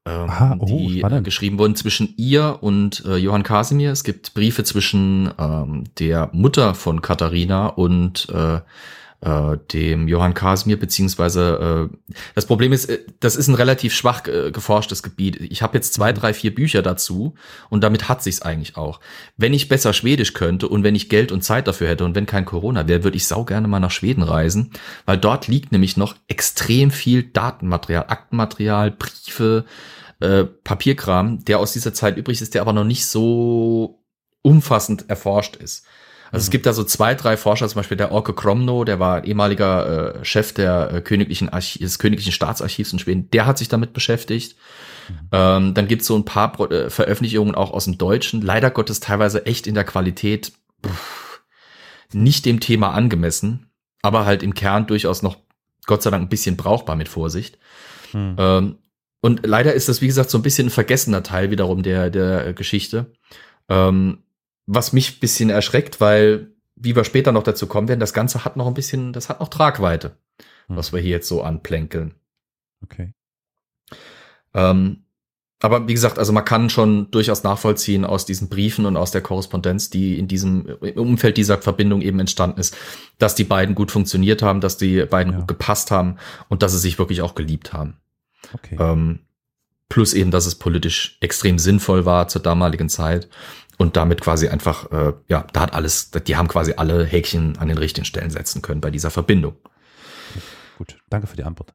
[0.09, 1.25] ähm, Aha, oh, die spannend.
[1.25, 3.93] geschrieben wurden zwischen ihr und äh, Johann Casimir.
[3.93, 8.61] Es gibt Briefe zwischen ähm, der Mutter von Katharina und äh,
[9.21, 14.27] äh, dem Johann Casimir, beziehungsweise äh, das Problem ist, äh, das ist ein relativ schwach
[14.29, 15.41] äh, geforschtes Gebiet.
[15.41, 17.35] Ich habe jetzt zwei, drei, vier Bücher dazu
[17.69, 19.01] und damit hat sich's eigentlich auch.
[19.37, 22.27] Wenn ich besser Schwedisch könnte und wenn ich Geld und Zeit dafür hätte und wenn
[22.27, 24.71] kein Corona wäre, würde ich sau gerne mal nach Schweden reisen,
[25.05, 29.65] weil dort liegt nämlich noch extrem viel Datenmaterial, Aktenmaterial, Briefe,
[30.21, 34.05] äh, Papierkram, der aus dieser Zeit übrig ist, der aber noch nicht so
[34.43, 35.85] umfassend erforscht ist.
[36.31, 36.47] Also mhm.
[36.47, 40.17] es gibt da so zwei, drei Forscher, zum Beispiel der Orke Kromno, der war ehemaliger
[40.17, 43.93] äh, Chef der äh, königlichen Archiv, des königlichen Staatsarchivs in Schweden, der hat sich damit
[43.93, 44.57] beschäftigt.
[45.09, 45.15] Mhm.
[45.33, 49.01] Ähm, dann gibt's so ein paar Pro äh, Veröffentlichungen auch aus dem Deutschen, leider Gottes
[49.01, 50.53] teilweise echt in der Qualität
[50.87, 51.41] pff,
[52.13, 53.71] nicht dem Thema angemessen,
[54.03, 55.37] aber halt im Kern durchaus noch
[55.87, 57.59] Gott sei Dank ein bisschen brauchbar mit Vorsicht.
[58.13, 58.37] Mhm.
[58.39, 58.79] Ähm,
[59.21, 62.53] und leider ist das, wie gesagt, so ein bisschen ein vergessener Teil wiederum der, der
[62.53, 63.13] Geschichte.
[63.69, 64.23] Ähm,
[64.69, 68.45] was mich ein bisschen erschreckt, weil, wie wir später noch dazu kommen werden, das Ganze
[68.45, 70.19] hat noch ein bisschen, das hat noch Tragweite,
[70.67, 70.77] hm.
[70.77, 72.15] was wir hier jetzt so anplänkeln.
[72.83, 73.15] Okay.
[74.53, 75.05] Ähm,
[75.61, 79.23] aber wie gesagt, also man kann schon durchaus nachvollziehen aus diesen Briefen und aus der
[79.23, 82.77] Korrespondenz, die in diesem im Umfeld dieser Verbindung eben entstanden ist,
[83.19, 85.39] dass die beiden gut funktioniert haben, dass die beiden ja.
[85.41, 87.97] gut gepasst haben und dass sie sich wirklich auch geliebt haben.
[88.53, 88.77] Okay.
[88.79, 89.21] Ähm,
[89.89, 93.29] plus eben, dass es politisch extrem sinnvoll war zur damaligen Zeit
[93.79, 97.69] und damit quasi einfach, äh, ja, da hat alles, die haben quasi alle Häkchen an
[97.69, 99.57] den richtigen Stellen setzen können bei dieser Verbindung.
[100.77, 101.73] Gut, danke für die Antwort.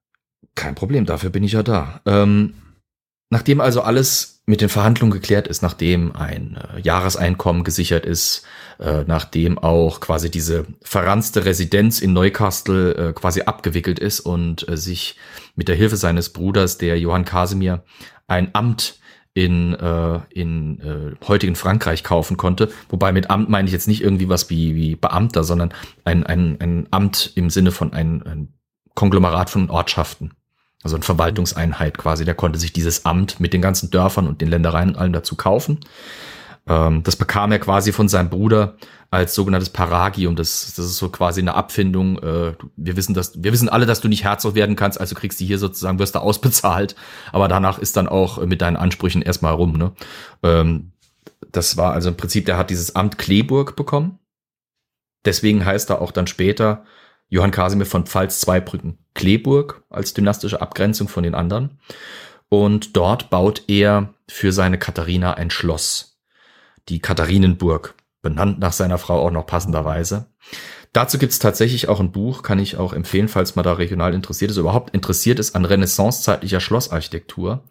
[0.55, 2.01] Kein Problem, dafür bin ich ja da.
[2.05, 2.53] Ähm,
[3.33, 8.43] Nachdem also alles mit den Verhandlungen geklärt ist, nachdem ein äh, Jahreseinkommen gesichert ist,
[8.79, 14.77] äh, nachdem auch quasi diese verranzte Residenz in Neukastel äh, quasi abgewickelt ist und äh,
[14.77, 15.17] sich
[15.55, 17.83] mit der Hilfe seines Bruders, der Johann Casimir,
[18.27, 18.99] ein Amt
[19.33, 22.71] in, äh, in äh, heutigen Frankreich kaufen konnte.
[22.89, 26.57] Wobei mit Amt meine ich jetzt nicht irgendwie was wie, wie Beamter, sondern ein, ein,
[26.59, 28.53] ein Amt im Sinne von ein, ein
[28.93, 30.31] Konglomerat von Ortschaften.
[30.83, 32.25] Also eine Verwaltungseinheit quasi.
[32.25, 35.35] Der konnte sich dieses Amt mit den ganzen Dörfern und den Ländereien und allem dazu
[35.35, 35.79] kaufen.
[36.67, 38.75] Ähm, das bekam er quasi von seinem Bruder
[39.11, 40.35] als sogenanntes Paragium.
[40.35, 42.17] Das, das ist so quasi eine Abfindung.
[42.19, 45.39] Äh, wir wissen, dass wir wissen alle, dass du nicht Herzog werden kannst, also kriegst
[45.39, 46.95] du hier sozusagen, wirst du ausbezahlt.
[47.31, 49.73] Aber danach ist dann auch mit deinen Ansprüchen erstmal rum.
[49.73, 49.91] Ne?
[50.41, 50.91] Ähm,
[51.51, 54.19] das war also im Prinzip, der hat dieses Amt Kleeburg bekommen.
[55.25, 56.83] Deswegen heißt er auch dann später
[57.29, 61.79] Johann Casimir von Pfalz-Zweibrücken Kleeburg als dynastische Abgrenzung von den anderen.
[62.49, 66.12] Und dort baut er für seine Katharina ein Schloss.
[66.89, 70.27] Die Katharinenburg, benannt nach seiner Frau auch noch passenderweise.
[70.93, 74.51] Dazu gibt's tatsächlich auch ein Buch, kann ich auch empfehlen, falls man da regional interessiert
[74.51, 77.63] ist, überhaupt interessiert ist an renaissancezeitlicher Schlossarchitektur.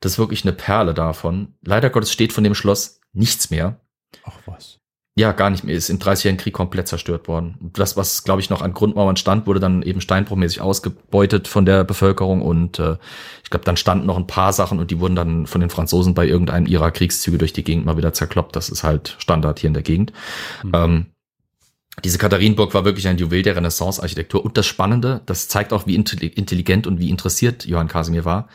[0.00, 1.54] Das ist wirklich eine Perle davon.
[1.62, 3.80] Leider Gottes steht von dem Schloss nichts mehr.
[4.24, 4.79] Ach was.
[5.20, 5.74] Ja, gar nicht mehr.
[5.74, 7.70] Ist im 30-jährigen Krieg komplett zerstört worden.
[7.74, 11.84] Das, was, glaube ich, noch an Grundmauern stand, wurde dann eben steinbruchmäßig ausgebeutet von der
[11.84, 12.40] Bevölkerung.
[12.40, 12.96] Und äh,
[13.44, 16.14] ich glaube, dann standen noch ein paar Sachen und die wurden dann von den Franzosen
[16.14, 18.56] bei irgendeinem ihrer Kriegszüge durch die Gegend mal wieder zerkloppt.
[18.56, 20.14] Das ist halt Standard hier in der Gegend.
[20.62, 20.72] Mhm.
[20.72, 21.06] Ähm,
[22.02, 24.42] diese Katharinenburg war wirklich ein Juwel der Renaissance-Architektur.
[24.42, 28.48] Und das Spannende, das zeigt auch, wie intelligent und wie interessiert Johann Casimir war.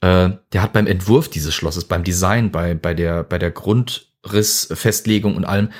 [0.00, 5.34] Äh, der hat beim Entwurf dieses Schlosses, beim Design, bei, bei der, bei der Grundrissfestlegung
[5.34, 5.70] und allem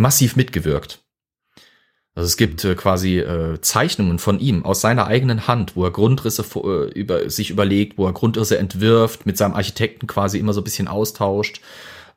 [0.00, 1.04] massiv mitgewirkt.
[2.14, 5.92] Also es gibt äh, quasi äh, Zeichnungen von ihm aus seiner eigenen Hand, wo er
[5.92, 10.60] Grundrisse äh, über sich überlegt, wo er Grundrisse entwirft, mit seinem Architekten quasi immer so
[10.60, 11.60] ein bisschen austauscht.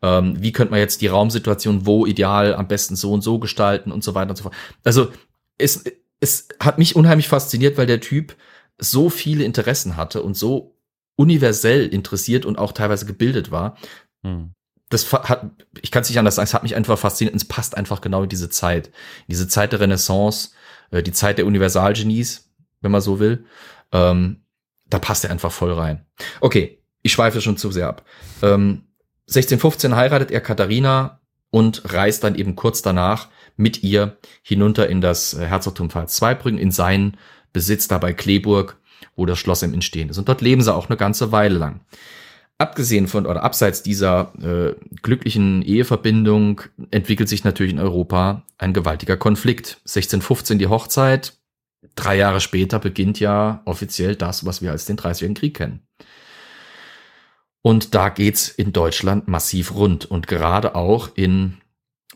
[0.01, 3.91] Ähm, wie könnte man jetzt die Raumsituation wo ideal am besten so und so gestalten
[3.91, 4.55] und so weiter und so fort.
[4.83, 5.11] Also
[5.57, 5.83] es,
[6.19, 8.35] es hat mich unheimlich fasziniert, weil der Typ
[8.79, 10.75] so viele Interessen hatte und so
[11.15, 13.77] universell interessiert und auch teilweise gebildet war,
[14.23, 14.53] hm
[14.93, 15.49] das hat,
[15.81, 18.01] ich kann es nicht anders sagen, es hat mich einfach fasziniert und es passt einfach
[18.01, 18.91] genau in diese Zeit.
[19.27, 20.51] Diese Zeit der Renaissance,
[20.91, 22.49] äh, die Zeit der Universalgenies,
[22.81, 23.45] wenn man so will.
[23.91, 24.43] Ähm,
[24.85, 26.05] da passt er einfach voll rein.
[26.41, 28.05] Okay, ich schweife schon zu sehr ab.
[28.41, 28.83] Ähm,
[29.27, 35.37] 1615 heiratet er Katharina und reist dann eben kurz danach mit ihr hinunter in das
[35.37, 37.17] Herzogtum Pfalz-Zweibrücken, in seinen
[37.51, 38.77] Besitz da bei Kleeburg,
[39.15, 40.17] wo das Schloss im Entstehen ist.
[40.17, 41.81] Und dort leben sie auch eine ganze Weile lang
[42.63, 44.73] abgesehen von oder abseits dieser äh,
[45.03, 49.77] glücklichen Eheverbindung entwickelt sich natürlich in Europa ein gewaltiger Konflikt.
[49.81, 51.33] 1615 die Hochzeit,
[51.95, 55.81] drei Jahre später beginnt ja offiziell das, was wir als den Dreißigjährigen Krieg kennen.
[57.61, 61.57] Und da geht's in Deutschland massiv rund und gerade auch in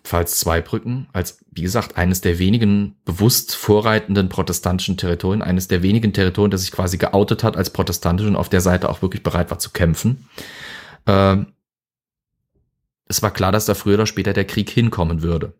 [0.07, 6.51] Pfalz-Zweibrücken als, wie gesagt, eines der wenigen bewusst vorreitenden protestantischen Territorien, eines der wenigen Territorien,
[6.51, 9.59] das sich quasi geoutet hat als protestantisch und auf der Seite auch wirklich bereit war
[9.59, 10.27] zu kämpfen.
[11.05, 11.37] Äh,
[13.09, 15.53] es war klar, dass da früher oder später der Krieg hinkommen würde.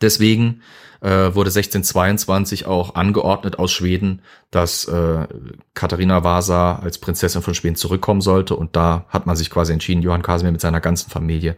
[0.00, 0.62] Deswegen
[1.00, 5.26] äh, wurde 1622 auch angeordnet aus Schweden, dass äh,
[5.74, 8.54] Katharina Vasa als Prinzessin von Schweden zurückkommen sollte.
[8.54, 11.56] Und da hat man sich quasi entschieden, Johann Casimir mit seiner ganzen Familie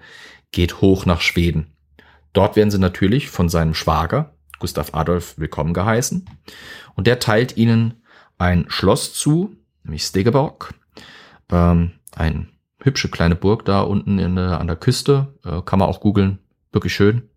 [0.52, 1.72] geht hoch nach Schweden.
[2.32, 6.28] Dort werden sie natürlich von seinem Schwager, Gustav Adolf, willkommen geheißen.
[6.94, 8.02] Und der teilt ihnen
[8.38, 10.74] ein Schloss zu, nämlich Stegeborg.
[11.50, 15.34] Ähm, ein hübsche kleine Burg da unten in, äh, an der Küste.
[15.44, 16.38] Äh, kann man auch googeln.
[16.72, 17.28] Wirklich schön.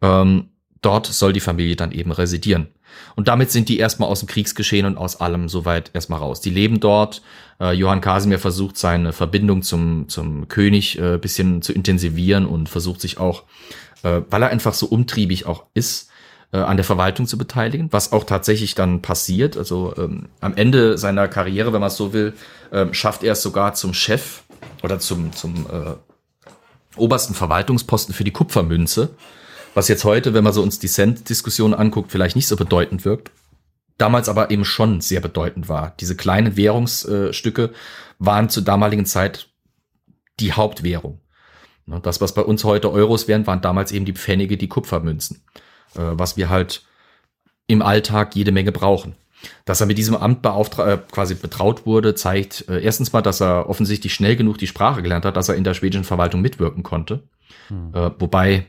[0.00, 2.68] Ähm, dort soll die Familie dann eben residieren.
[3.16, 6.40] Und damit sind die erstmal aus dem Kriegsgeschehen und aus allem soweit erstmal raus.
[6.40, 7.22] Die leben dort.
[7.60, 13.00] Äh, Johann Casimir versucht seine Verbindung zum, zum König äh, bisschen zu intensivieren und versucht
[13.00, 13.44] sich auch,
[14.02, 16.10] äh, weil er einfach so umtriebig auch ist,
[16.52, 19.56] äh, an der Verwaltung zu beteiligen, was auch tatsächlich dann passiert.
[19.56, 22.34] Also ähm, am Ende seiner Karriere, wenn man es so will,
[22.72, 24.42] ähm, schafft er es sogar zum Chef
[24.82, 25.94] oder zum, zum äh,
[26.96, 29.10] obersten Verwaltungsposten für die Kupfermünze,
[29.74, 33.30] was jetzt heute, wenn man so uns die Cent-Diskussion anguckt, vielleicht nicht so bedeutend wirkt,
[33.98, 35.94] damals aber eben schon sehr bedeutend war.
[36.00, 37.72] Diese kleinen Währungsstücke
[38.18, 39.48] waren zur damaligen Zeit
[40.40, 41.20] die Hauptwährung.
[41.86, 45.42] Ne, das, was bei uns heute Euros wären, waren damals eben die Pfennige, die Kupfermünzen,
[45.94, 46.84] äh, was wir halt
[47.66, 49.16] im Alltag jede Menge brauchen.
[49.66, 53.42] Dass er mit diesem Amt beauftragt, äh, quasi betraut wurde, zeigt äh, erstens mal, dass
[53.42, 56.82] er offensichtlich schnell genug die Sprache gelernt hat, dass er in der schwedischen Verwaltung mitwirken
[56.82, 57.24] konnte.
[57.68, 57.92] Hm.
[57.94, 58.66] Äh, wobei,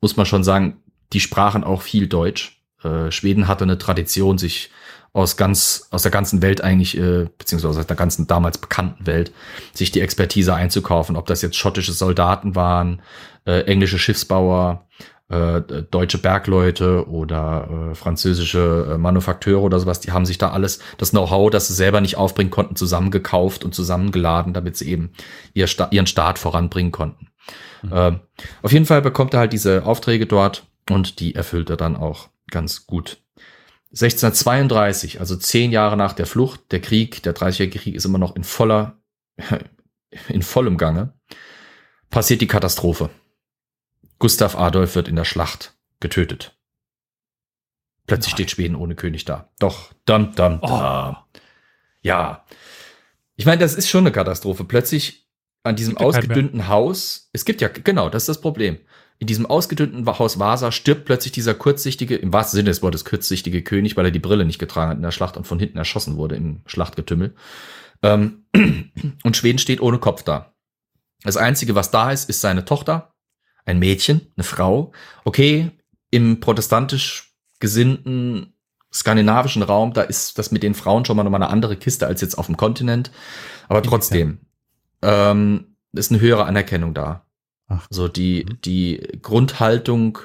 [0.00, 0.82] muss man schon sagen,
[1.12, 2.62] die sprachen auch viel Deutsch.
[2.82, 4.70] Äh, Schweden hatte eine Tradition, sich
[5.12, 9.32] aus ganz aus der ganzen Welt eigentlich äh, beziehungsweise aus der ganzen damals bekannten Welt
[9.74, 13.02] sich die Expertise einzukaufen, ob das jetzt schottische Soldaten waren,
[13.44, 14.86] äh, englische Schiffsbauer,
[15.28, 20.80] äh, deutsche Bergleute oder äh, französische äh, Manufakteure oder sowas, die haben sich da alles
[20.98, 25.10] das Know-how, das sie selber nicht aufbringen konnten, zusammengekauft und zusammengeladen, damit sie eben
[25.54, 27.29] ihr Sta ihren Staat voranbringen konnten.
[27.82, 27.92] Mhm.
[27.92, 28.18] Äh,
[28.62, 32.28] auf jeden Fall bekommt er halt diese Aufträge dort und die erfüllt er dann auch
[32.50, 33.18] ganz gut.
[33.92, 38.36] 1632, also zehn Jahre nach der Flucht, der Krieg, der Dreißigjährige Krieg ist immer noch
[38.36, 39.00] in voller,
[40.28, 41.14] in vollem Gange,
[42.08, 43.10] passiert die Katastrophe.
[44.20, 46.56] Gustav Adolf wird in der Schlacht getötet.
[48.06, 48.36] Plötzlich Nein.
[48.36, 49.50] steht Schweden ohne König da.
[49.58, 51.16] Doch, dam, dam, dam.
[51.16, 51.40] Oh.
[52.02, 52.44] Ja.
[53.36, 54.64] Ich meine, das ist schon eine Katastrophe.
[54.64, 55.29] Plötzlich
[55.62, 58.78] an diesem ausgedünnten Haus, es gibt ja, genau, das ist das Problem.
[59.18, 63.62] In diesem ausgedünnten Haus Vasa stirbt plötzlich dieser kurzsichtige, im wahrsten Sinne des Wortes kurzsichtige
[63.62, 66.16] König, weil er die Brille nicht getragen hat in der Schlacht und von hinten erschossen
[66.16, 67.34] wurde im Schlachtgetümmel.
[68.02, 68.46] Ähm,
[69.22, 70.54] und Schweden steht ohne Kopf da.
[71.22, 73.14] Das Einzige, was da ist, ist seine Tochter,
[73.66, 74.92] ein Mädchen, eine Frau.
[75.24, 75.70] Okay,
[76.10, 78.54] im protestantisch gesinnten
[78.92, 82.22] skandinavischen Raum, da ist das mit den Frauen schon mal nochmal eine andere Kiste als
[82.22, 83.10] jetzt auf dem Kontinent.
[83.68, 84.40] Aber trotzdem,
[85.02, 87.24] ähm, ist eine höhere Anerkennung da.
[87.68, 87.86] Ach.
[87.90, 88.60] So die, mhm.
[88.62, 90.18] die Grundhaltung,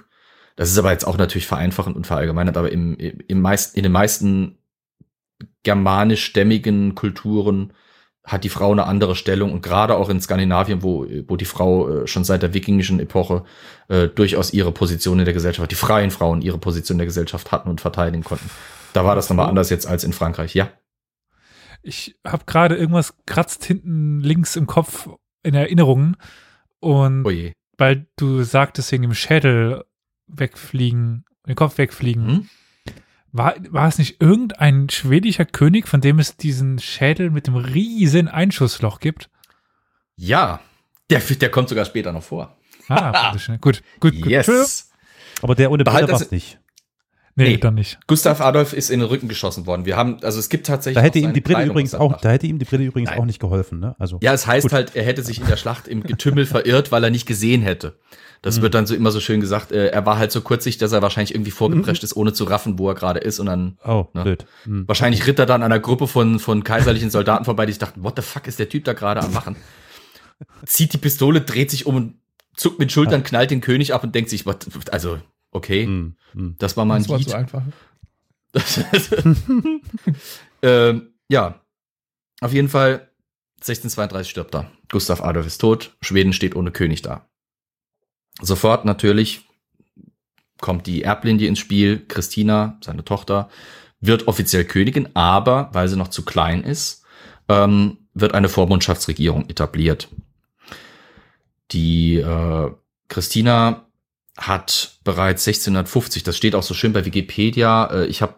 [0.55, 3.91] das ist aber jetzt auch natürlich vereinfachend und verallgemeinert, aber im, im meisten, in den
[3.91, 4.57] meisten
[5.63, 7.73] germanischstämmigen Kulturen
[8.23, 11.89] hat die Frau eine andere Stellung und gerade auch in Skandinavien, wo, wo die Frau
[11.89, 13.43] äh, schon seit der wikingischen Epoche
[13.87, 17.51] äh, durchaus ihre Position in der Gesellschaft, die freien Frauen ihre Position in der Gesellschaft
[17.51, 18.49] hatten und verteidigen konnten.
[18.93, 20.71] Da war das nochmal anders jetzt als in Frankreich, ja.
[21.85, 25.07] Ich habe gerade irgendwas kratzt hinten links im Kopf
[25.43, 26.17] in Erinnerungen
[26.79, 27.53] und Oje.
[27.77, 29.85] weil du sagtest, wegen dem Schädel
[30.27, 32.27] wegfliegen, den Kopf wegfliegen.
[32.27, 32.49] Hm?
[33.31, 38.29] War, war es nicht irgendein schwedischer König, von dem es diesen Schädel mit dem riesen
[38.29, 39.29] Einschussloch gibt?
[40.15, 40.61] Ja,
[41.09, 42.57] der, der kommt sogar später noch vor.
[42.87, 44.25] Ah, gut, gut, gut.
[44.25, 44.89] Yes.
[45.41, 46.59] Aber der ohne Brille war nicht.
[47.37, 47.99] Nee, nee, dann nicht.
[48.07, 49.85] Gustav Adolf ist in den Rücken geschossen worden.
[49.85, 50.95] Wir haben, also es gibt tatsächlich.
[50.95, 53.19] Da hätte ihm die Brille übrigens auch, da hätte ihm die Brille übrigens Nein.
[53.19, 53.93] auch nicht geholfen, ne?
[53.99, 54.19] Also.
[54.21, 54.71] Ja, es heißt gut.
[54.71, 57.99] halt, er hätte sich in der Schlacht im Getümmel verirrt, weil er nicht gesehen hätte.
[58.41, 58.61] Das mhm.
[58.61, 61.01] wird dann so immer so schön gesagt, äh, er war halt so kurzsichtig, dass er
[61.01, 62.05] wahrscheinlich irgendwie vorgeprescht mhm.
[62.05, 63.77] ist, ohne zu raffen, wo er gerade ist und dann.
[63.83, 64.23] Oh, ne?
[64.23, 64.45] blöd.
[64.65, 64.87] Mhm.
[64.87, 68.03] Wahrscheinlich ritt er dann an einer Gruppe von, von kaiserlichen Soldaten vorbei, die sich dachten,
[68.03, 69.57] what the fuck ist der Typ da gerade am machen?
[70.65, 72.13] Zieht die Pistole, dreht sich um und
[72.55, 75.17] zuckt mit Schultern, knallt den König ab und denkt sich, what, also,
[75.55, 76.15] okay, mhm.
[76.33, 76.55] Mhm.
[76.59, 77.29] das war mal ein das war Lied.
[77.29, 77.63] So einfach.
[80.61, 81.61] ähm, ja,
[82.41, 83.09] auf jeden Fall
[83.55, 84.71] 1632 stirbt er.
[84.89, 85.95] Gustav Adolf ist tot.
[86.01, 87.27] Schweden steht ohne König da.
[88.41, 89.47] Sofort natürlich
[90.59, 92.05] kommt die Erblinie ins Spiel.
[92.07, 93.49] Christina, seine Tochter,
[93.99, 97.03] wird offiziell Königin, aber weil sie noch zu klein ist,
[97.49, 100.09] ähm, wird eine Vormundschaftsregierung etabliert.
[101.71, 102.71] Die äh,
[103.07, 103.84] Christina
[104.37, 108.35] hat bereits 1650, das steht auch so schön bei Wikipedia, äh, ich habe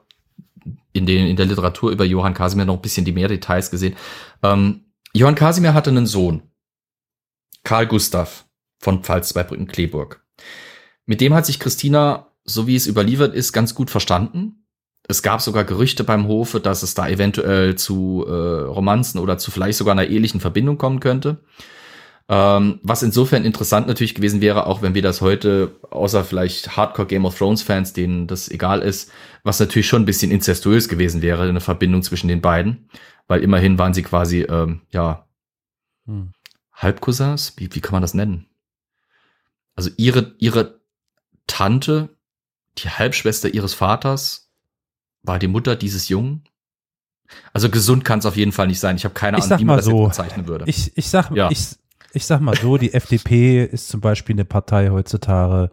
[0.94, 3.96] in, in der Literatur über Johann Casimir noch ein bisschen die mehr Details gesehen.
[4.44, 6.44] Ähm, Johann Casimir hatte einen Sohn,
[7.64, 8.46] Karl Gustav
[8.80, 10.24] von Pfalz bei Brücken-Kleeburg.
[11.06, 14.68] Mit dem hat sich Christina, so wie es überliefert ist, ganz gut verstanden.
[15.08, 19.52] Es gab sogar Gerüchte beim Hofe, dass es da eventuell zu äh, Romanzen oder zu
[19.52, 21.44] vielleicht sogar einer ehelichen Verbindung kommen könnte.
[22.30, 27.08] Ähm, was insofern interessant natürlich gewesen wäre, auch wenn wir das heute, außer vielleicht Hardcore
[27.08, 29.12] Game of Thrones Fans, denen das egal ist,
[29.44, 32.90] was natürlich schon ein bisschen incestuös gewesen wäre, eine Verbindung zwischen den beiden,
[33.28, 35.26] weil immerhin waren sie quasi, ähm, ja,
[36.06, 36.34] hm.
[36.74, 38.46] Halbcousins, wie, wie kann man das nennen?
[39.76, 40.82] Also ihre, ihre
[41.48, 42.10] Tante,
[42.78, 44.50] die Halbschwester ihres Vaters,
[45.24, 46.44] war die Mutter dieses Jungen.
[47.54, 48.96] Also gesund kann es auf jeden Fall nicht sein.
[48.96, 50.66] Ich habe keine Ahnung, wie man das so, jetzt bezeichnen würde.
[50.68, 51.50] Ich, ich sag, ja.
[51.50, 51.78] ich,
[52.18, 55.70] ich sag mal so, die FDP ist zum Beispiel eine Partei heutzutage,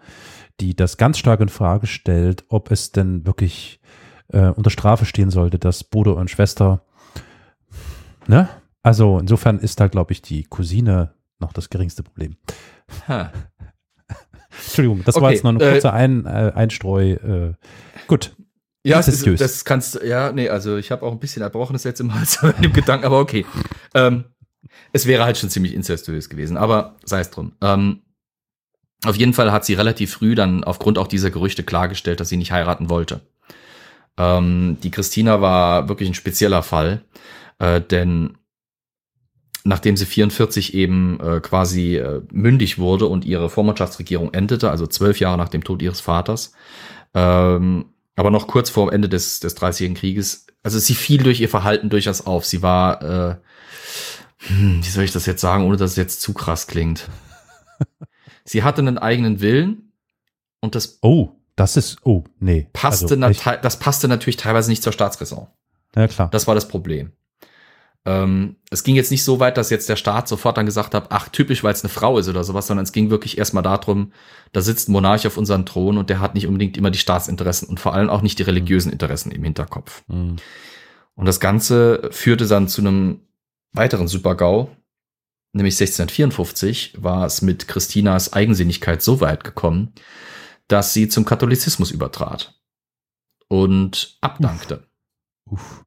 [0.60, 3.80] die das ganz stark in Frage stellt, ob es denn wirklich
[4.28, 6.84] äh, unter Strafe stehen sollte, dass Bruder und Schwester,
[8.26, 8.48] ne?
[8.82, 12.36] Also insofern ist da, glaube ich, die Cousine noch das geringste Problem.
[13.08, 13.32] Ha.
[14.66, 17.12] Entschuldigung, das okay, war jetzt noch ein kurzer äh, ein, äh, Einstreu.
[17.12, 17.54] Äh,
[18.06, 18.36] gut.
[18.86, 22.00] Ja, das, ist, das kannst ja, nee, also ich habe auch ein bisschen Erbrochenes jetzt
[22.00, 23.46] im Hals mit dem Gedanken, aber okay.
[23.94, 24.26] Ähm,
[24.92, 27.52] es wäre halt schon ziemlich incestuös gewesen, aber sei es drum.
[27.60, 28.02] Ähm,
[29.04, 32.36] auf jeden Fall hat sie relativ früh dann aufgrund auch dieser Gerüchte klargestellt, dass sie
[32.36, 33.20] nicht heiraten wollte.
[34.16, 37.04] Ähm, die Christina war wirklich ein spezieller Fall,
[37.58, 38.38] äh, denn
[39.64, 45.20] nachdem sie 44 eben äh, quasi äh, mündig wurde und ihre Vormundschaftsregierung endete, also zwölf
[45.20, 46.52] Jahre nach dem Tod ihres Vaters,
[47.14, 51.48] ähm, aber noch kurz vor Ende des, des Dreißigjährigen Krieges, also sie fiel durch ihr
[51.48, 52.46] Verhalten durchaus auf.
[52.46, 53.36] Sie war, äh,
[54.48, 57.08] hm, wie soll ich das jetzt sagen, ohne dass es jetzt zu krass klingt.
[58.44, 59.92] sie hatte einen eigenen Willen
[60.60, 60.98] und das.
[61.02, 62.68] Oh, das ist, oh, nee.
[62.72, 65.46] Passte also, das passte natürlich teilweise nicht zur Staatsräson.
[65.94, 66.28] Ja, klar.
[66.30, 67.12] Das war das Problem.
[68.06, 71.06] Ähm, es ging jetzt nicht so weit, dass jetzt der Staat sofort dann gesagt hat,
[71.08, 74.12] ach, typisch, weil es eine Frau ist oder sowas, sondern es ging wirklich erstmal darum,
[74.52, 77.68] da sitzt ein Monarch auf unserem Thron und der hat nicht unbedingt immer die Staatsinteressen
[77.68, 80.02] und vor allem auch nicht die religiösen Interessen im Hinterkopf.
[80.08, 80.36] Mhm.
[81.14, 83.20] Und das Ganze führte dann zu einem
[83.74, 84.70] weiteren Super-GAU,
[85.52, 89.92] nämlich 1654 war es mit Christinas Eigensinnigkeit so weit gekommen,
[90.68, 92.58] dass sie zum Katholizismus übertrat
[93.48, 94.88] und abdankte.
[95.50, 95.60] Uff.
[95.60, 95.84] Uff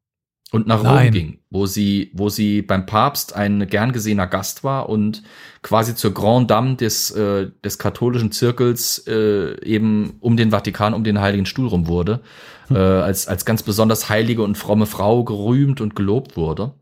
[0.52, 4.88] und nach Rom ging, wo sie, wo sie beim Papst ein gern gesehener Gast war
[4.88, 5.23] und
[5.62, 11.04] quasi zur Grand Dame des, äh, des katholischen Zirkels äh, eben um den Vatikan, um
[11.04, 12.21] den Heiligen Stuhl rum wurde,
[12.67, 12.78] hm.
[12.78, 16.73] äh, als, als ganz besonders heilige und fromme Frau gerühmt und gelobt wurde.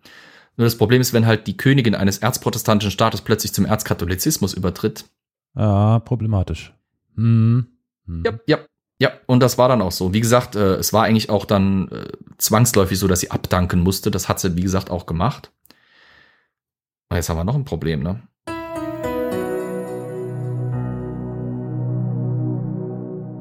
[0.58, 5.06] Nur das Problem ist, wenn halt die Königin eines erzprotestantischen Staates plötzlich zum Erzkatholizismus übertritt.
[5.54, 6.74] Ah, problematisch.
[7.16, 7.68] Hm.
[8.06, 8.24] Hm.
[8.26, 8.60] Ja, ja,
[9.00, 10.14] ja, und das war dann auch so.
[10.14, 14.12] Wie gesagt, äh, es war eigentlich auch dann äh, zwangsläufig so, dass sie abdanken musste.
[14.12, 15.52] Das hat sie, wie gesagt, auch gemacht.
[17.10, 18.22] Und jetzt haben wir noch ein Problem, ne?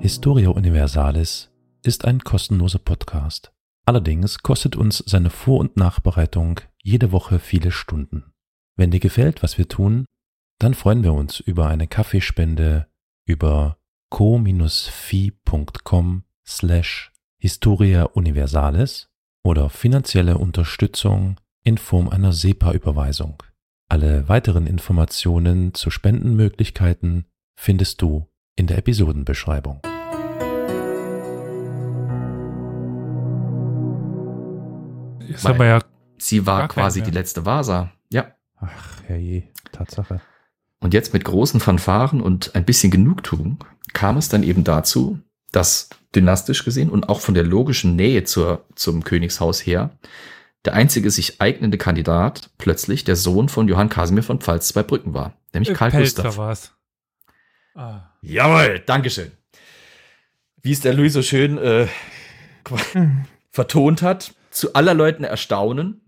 [0.00, 1.50] Historia Universalis
[1.82, 3.52] ist ein kostenloser Podcast.
[3.86, 8.32] Allerdings kostet uns seine Vor- und Nachbereitung jede Woche viele Stunden.
[8.76, 10.04] Wenn dir gefällt, was wir tun,
[10.60, 12.86] dann freuen wir uns über eine Kaffeespende,
[13.26, 13.78] über
[14.10, 14.62] co-fi.com
[16.46, 19.08] slash Historia Universalis
[19.42, 23.42] oder finanzielle Unterstützung in Form einer SEPA-Überweisung.
[23.88, 27.26] Alle weiteren Informationen zu Spendenmöglichkeiten
[27.58, 29.80] findest du in der Episodenbeschreibung.
[35.26, 35.80] Ist aber ja
[36.24, 37.92] sie war quasi die letzte Vasa.
[38.10, 38.34] Ja.
[38.56, 40.20] Ach, herrje, Tatsache.
[40.80, 45.18] Und jetzt mit großen Fanfaren und ein bisschen Genugtuung kam es dann eben dazu,
[45.52, 49.90] dass dynastisch gesehen und auch von der logischen Nähe zur, zum Königshaus her
[50.64, 55.12] der einzige sich eignende Kandidat plötzlich der Sohn von Johann Casimir von Pfalz zwei Brücken
[55.12, 56.38] war, nämlich äh, Karl Pelzer Gustav.
[56.38, 56.72] War's.
[57.74, 58.10] Ah.
[58.22, 59.32] Jawohl, Dankeschön.
[60.62, 61.86] Wie es der Louis so schön äh,
[62.92, 63.26] hm.
[63.50, 66.00] vertont hat, zu aller Leuten Erstaunen,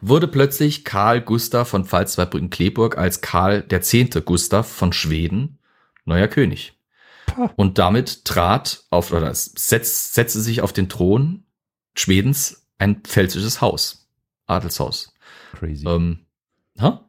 [0.00, 5.58] wurde plötzlich Karl Gustav von Pfalz-Zweibrücken-Kleeburg als Karl der Zehnte Gustav von Schweden
[6.04, 6.74] neuer König.
[7.56, 11.44] Und damit trat auf, oder setz, setzte sich auf den Thron
[11.94, 14.08] Schwedens ein pfälzisches Haus.
[14.46, 15.12] Adelshaus.
[15.52, 15.86] Crazy.
[15.86, 16.26] Ähm,
[16.80, 17.00] huh?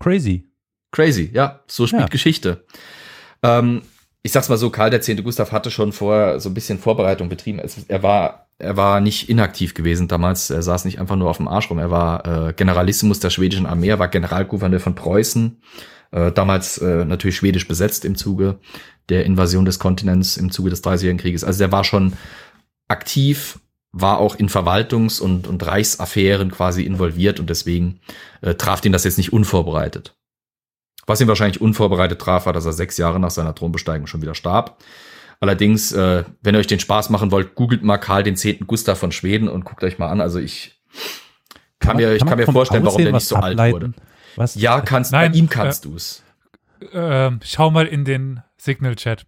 [0.00, 0.50] Crazy.
[0.90, 1.62] Crazy, ja.
[1.68, 2.08] So spielt ja.
[2.08, 2.64] Geschichte.
[3.42, 3.82] Ähm,
[4.22, 5.10] ich sag's mal so, Karl X.
[5.22, 7.58] Gustav hatte schon vorher so ein bisschen Vorbereitung betrieben.
[7.58, 10.50] Es, er war, er war nicht inaktiv gewesen damals.
[10.50, 11.78] Er saß nicht einfach nur auf dem Arsch rum.
[11.78, 15.60] Er war äh, Generalissimus der schwedischen Armee, er war Generalgouverneur von Preußen.
[16.12, 18.58] Äh, damals äh, natürlich schwedisch besetzt im Zuge
[19.08, 21.44] der Invasion des Kontinents im Zuge des Dreißigjährigen Krieges.
[21.44, 22.14] Also der war schon
[22.88, 23.58] aktiv,
[23.92, 28.00] war auch in Verwaltungs- und, und Reichsaffären quasi involviert und deswegen
[28.40, 30.16] äh, traf ihn das jetzt nicht unvorbereitet.
[31.06, 34.34] Was ihn wahrscheinlich unvorbereitet traf, war, dass er sechs Jahre nach seiner Thronbesteigung schon wieder
[34.34, 34.78] starb.
[35.40, 38.98] Allerdings, äh, wenn ihr euch den Spaß machen wollt, googelt mal Karl den zehnten Gustav
[38.98, 40.20] von Schweden und guckt euch mal an.
[40.20, 40.80] Also ich
[41.78, 43.60] kann, kann mir, ich kann mir vorstellen, warum der nicht so ableiten?
[43.60, 43.92] alt wurde.
[44.36, 44.54] Was?
[44.54, 46.22] Ja, kannst, Nein, bei ihm kannst äh, du's.
[46.92, 49.26] Äh, schau mal in den Signal-Chat.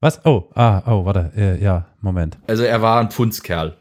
[0.00, 0.24] Was?
[0.26, 2.38] Oh, ah, oh, warte, äh, ja, Moment.
[2.48, 3.76] Also er war ein Pfundskerl.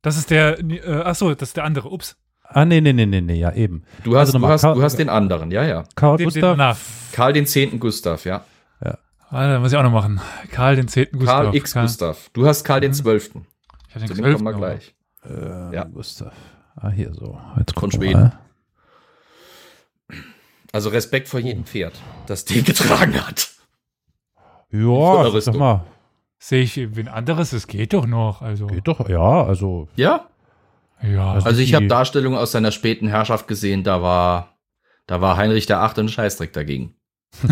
[0.00, 2.16] Das ist der, äh, ach so, das ist der andere, ups.
[2.42, 3.84] Ah, nee, nee, nee, nee, nee, ja, eben.
[4.04, 5.84] Du hast, also du, hast, du hast den anderen, ja, ja.
[5.94, 6.56] Karl den, Gustav?
[6.56, 8.44] Den, Karl den zehnten Gustav, ja.
[8.84, 8.98] Ja.
[9.32, 10.20] Ah, muss ich auch noch machen.
[10.50, 11.44] Karl den zehnten Gustav.
[11.44, 11.86] Karl X Karl.
[11.86, 12.30] Gustav.
[12.34, 12.96] Du hast Karl den mhm.
[12.96, 13.46] zwölften.
[13.88, 14.44] Ich habe den zwölften.
[14.44, 14.94] kommen wir gleich.
[15.24, 15.84] Äh, ja.
[15.84, 16.34] Gustav.
[16.76, 17.40] Ah, hier so.
[17.58, 18.20] Jetzt Von Schweden.
[18.20, 18.38] Mal.
[20.70, 21.94] Also Respekt vor jedem Pferd,
[22.26, 23.50] das den getragen hat.
[24.70, 25.86] Ja, sag mal.
[26.38, 28.42] Sehe ich wen anderes, es geht doch noch.
[28.42, 28.66] Also.
[28.66, 29.88] Geht doch, ja, also.
[29.96, 30.28] Ja?
[31.02, 31.32] Ja.
[31.32, 34.58] Also ich habe Darstellungen aus seiner späten Herrschaft gesehen, da war,
[35.06, 36.96] da war Heinrich der Achte ein Scheißdreck dagegen.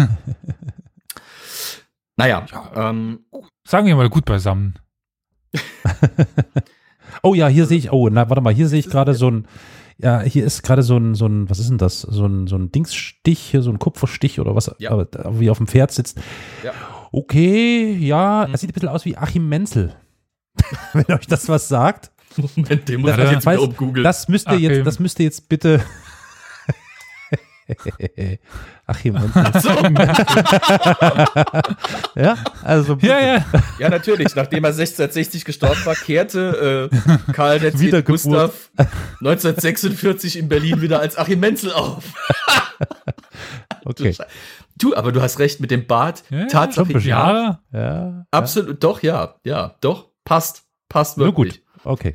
[2.20, 3.20] naja, ja, ähm,
[3.64, 4.78] sagen wir mal gut beisammen.
[7.22, 9.46] oh ja, hier sehe ich, oh, na, warte mal, hier sehe ich gerade so ein,
[9.98, 12.00] ja, hier ist gerade so ein, so ein, was ist denn das?
[12.00, 14.90] So ein, so ein Dingsstich, hier so ein Kupferstich oder was, ja.
[14.90, 15.08] aber,
[15.38, 16.20] wie auf dem Pferd sitzt.
[16.64, 16.72] Ja.
[17.12, 19.94] Okay, ja, das sieht ein bisschen aus wie Achim Menzel.
[20.92, 22.12] Wenn euch das was sagt.
[22.36, 23.60] Moment, den muss ja, ich jetzt weiß.
[24.02, 25.82] Das müsst ihr jetzt, das müsst ihr jetzt bitte.
[28.86, 29.60] Achim Menzel.
[29.60, 29.70] So.
[32.20, 32.96] ja, also.
[33.00, 33.44] Ja, ja.
[33.78, 34.34] Ja, natürlich.
[34.34, 38.70] Nachdem er 1660 gestorben war, kehrte äh, Karl der Wieder Gustav
[39.20, 42.04] 1946 in Berlin wieder als Achim Menzel auf.
[43.84, 44.14] okay.
[44.76, 46.24] Du, aber du hast recht mit dem Bart.
[46.30, 47.60] Ja, Tatsache, ja.
[47.72, 48.26] ja.
[48.30, 48.76] Absolut, ja.
[48.76, 49.34] doch, ja.
[49.44, 50.10] Ja, doch.
[50.24, 50.64] Passt.
[50.88, 51.62] Passt wirklich.
[51.84, 52.14] Nur gut.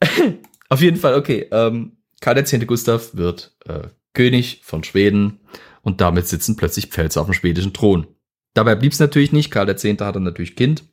[0.68, 1.48] Auf jeden Fall, okay.
[1.50, 2.54] Ähm, Karl X.
[2.66, 5.40] Gustav wird äh, König von Schweden
[5.82, 8.06] und damit sitzen plötzlich Pfälzer auf dem schwedischen Thron.
[8.54, 9.50] Dabei blieb es natürlich nicht.
[9.50, 9.84] Karl X.
[9.84, 10.84] hatte natürlich Kind.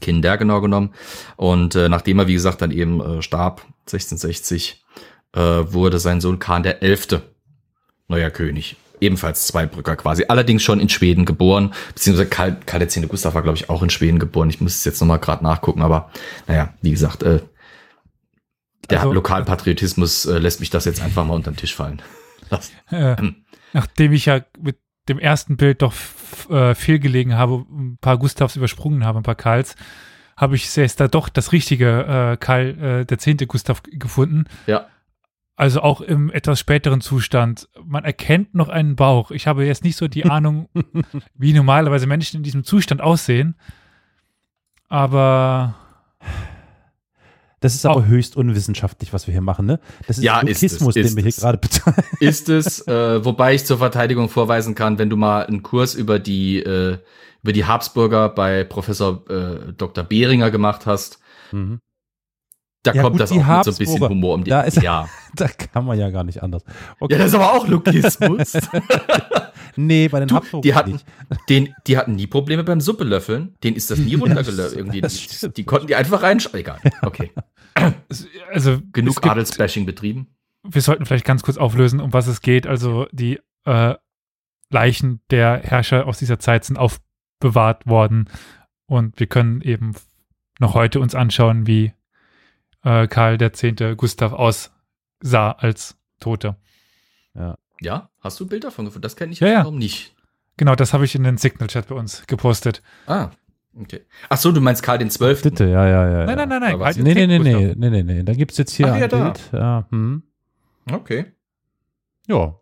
[0.00, 0.94] Kinder genau genommen.
[1.36, 4.84] Und äh, nachdem er, wie gesagt, dann eben äh, starb, 1660,
[5.32, 7.22] äh, wurde sein Sohn Karl der Elfte
[8.06, 10.26] neuer König ebenfalls Zweibrücker quasi.
[10.28, 13.90] Allerdings schon in Schweden geboren, beziehungsweise Karl, Karl Zehnte Gustav war, glaube ich, auch in
[13.90, 14.50] Schweden geboren.
[14.50, 16.10] Ich muss es jetzt nochmal gerade nachgucken, aber
[16.46, 17.40] naja, wie gesagt, äh,
[18.90, 22.02] der also, Lokalpatriotismus äh, lässt mich das jetzt einfach mal unter den Tisch fallen.
[22.90, 23.16] Äh,
[23.72, 24.76] nachdem ich ja mit
[25.08, 25.92] dem ersten Bild doch
[26.50, 29.74] äh, fehlgelegen habe, ein paar Gustavs übersprungen habe, ein paar Karls,
[30.36, 34.44] habe ich jetzt da doch das richtige äh, Karl, äh, der zehnte Gustav gefunden.
[34.66, 34.86] Ja.
[35.56, 37.68] Also auch im etwas späteren Zustand.
[37.84, 39.30] Man erkennt noch einen Bauch.
[39.30, 40.68] Ich habe jetzt nicht so die Ahnung,
[41.34, 43.56] wie normalerweise Menschen in diesem Zustand aussehen.
[44.88, 45.76] Aber.
[47.64, 48.04] Das ist aber oh.
[48.04, 49.80] höchst unwissenschaftlich, was wir hier machen, ne?
[50.06, 52.02] Das ist ja, Lukismus, den wir hier gerade betreiben.
[52.20, 56.18] Ist es, äh, wobei ich zur Verteidigung vorweisen kann, wenn du mal einen Kurs über
[56.18, 56.98] die, äh,
[57.42, 60.04] über die Habsburger bei Professor äh, Dr.
[60.04, 61.20] Behringer gemacht hast,
[61.52, 61.80] mhm.
[62.82, 64.50] Da ja, kommt gut, das auch mit so ein bisschen Humor um die.
[64.50, 65.08] Da, ist, ja.
[65.34, 66.64] da kann man ja gar nicht anders.
[67.00, 67.14] Okay.
[67.14, 68.58] Ja, das ist aber auch Lukismus.
[69.76, 71.00] nee, bei den du, die hatten,
[71.48, 73.54] den, die hatten nie Probleme beim Suppelöffeln.
[73.64, 74.76] Denen ist das nie runtergelöst.
[74.76, 75.00] irgendwie.
[75.00, 76.60] Die, die, konnten die einfach reinschreiben.
[76.60, 76.78] Egal.
[77.00, 77.32] Okay.
[78.52, 80.36] Also, genug Adelsbashing betrieben.
[80.62, 82.66] Wir sollten vielleicht ganz kurz auflösen, um was es geht.
[82.66, 83.94] Also die äh,
[84.70, 88.30] Leichen der Herrscher aus dieser Zeit sind aufbewahrt worden
[88.86, 89.94] und wir können eben
[90.58, 91.92] noch heute uns anschauen, wie
[92.82, 96.56] äh, Karl der Zehnte Gustav aussah als Tote.
[97.34, 97.58] Ja.
[97.80, 99.02] Ja, hast du ein Bild davon gefunden?
[99.02, 99.70] Das kenne ich ja, ja.
[99.70, 100.14] nicht.
[100.56, 102.82] Genau, das habe ich in den Signal-Chat bei uns gepostet.
[103.06, 103.30] Ah,
[103.80, 104.00] okay.
[104.28, 105.50] Ach so, du meinst Karl den Zwölften?
[105.50, 106.26] Bitte, ja, ja, ja.
[106.26, 106.78] Nein, nein, nein, nein.
[106.78, 108.22] Karl nee, nee, nee, nee, nee, nee, nee.
[108.22, 109.40] Da gibt es jetzt hier Ach, ein ja, Bild.
[109.52, 110.22] Ja, hm.
[110.90, 111.32] Okay.
[112.26, 112.58] Ja.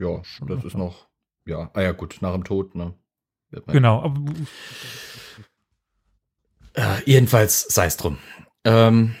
[0.00, 1.08] Ja, das ist noch,
[1.44, 2.94] ja, ah ja, gut, nach dem Tod, ne?
[3.66, 4.14] Genau.
[6.74, 8.18] Äh, jedenfalls sei es drum.
[8.64, 9.14] Ähm,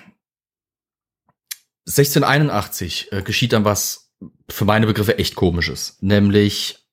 [1.86, 4.12] 1681 äh, geschieht dann was
[4.48, 5.98] für meine Begriffe echt komisches.
[6.00, 6.86] Nämlich,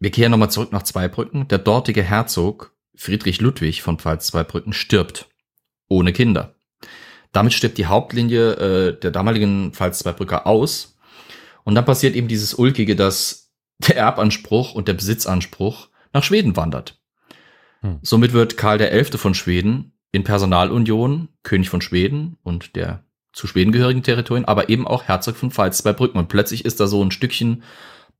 [0.00, 1.48] wir kehren nochmal zurück nach Zweibrücken.
[1.48, 5.28] Der dortige Herzog Friedrich Ludwig von Pfalz-Zweibrücken stirbt.
[5.88, 6.56] Ohne Kinder.
[7.32, 10.96] Damit stirbt die Hauptlinie äh, der damaligen Pfalz-Zweibrücker aus.
[11.64, 16.98] Und dann passiert eben dieses Ulkige, dass der Erbanspruch und der Besitzanspruch nach Schweden wandert.
[17.80, 17.98] Hm.
[18.02, 23.46] Somit wird Karl der Elfte von Schweden in Personalunion König von Schweden und der zu
[23.46, 26.18] Schweden gehörigen Territorien, aber eben auch Herzog von Pfalz bei Brücken.
[26.18, 27.62] Und plötzlich ist da so ein Stückchen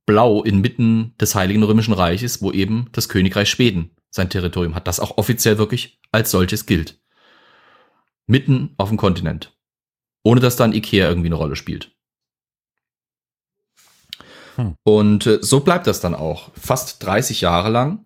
[0.05, 5.01] Blau inmitten des Heiligen Römischen Reiches, wo eben das Königreich Schweden sein Territorium hat, das
[5.01, 7.01] auch offiziell wirklich als solches gilt.
[8.27, 9.57] Mitten auf dem Kontinent.
[10.25, 11.93] Ohne dass dann Ikea irgendwie eine Rolle spielt.
[14.57, 14.75] Hm.
[14.83, 16.51] Und äh, so bleibt das dann auch.
[16.61, 18.05] Fast 30 Jahre lang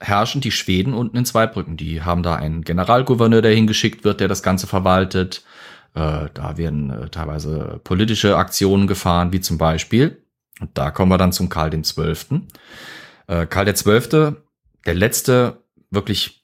[0.00, 1.76] herrschen die Schweden unten in Zweibrücken.
[1.76, 5.44] Die haben da einen Generalgouverneur, der hingeschickt wird, der das Ganze verwaltet.
[5.94, 10.22] Äh, da werden äh, teilweise politische Aktionen gefahren, wie zum Beispiel,
[10.60, 11.72] und da kommen wir dann zum Karl.
[11.74, 14.42] Äh, Karl der Zwölfte,
[14.86, 16.42] der letzte wirklich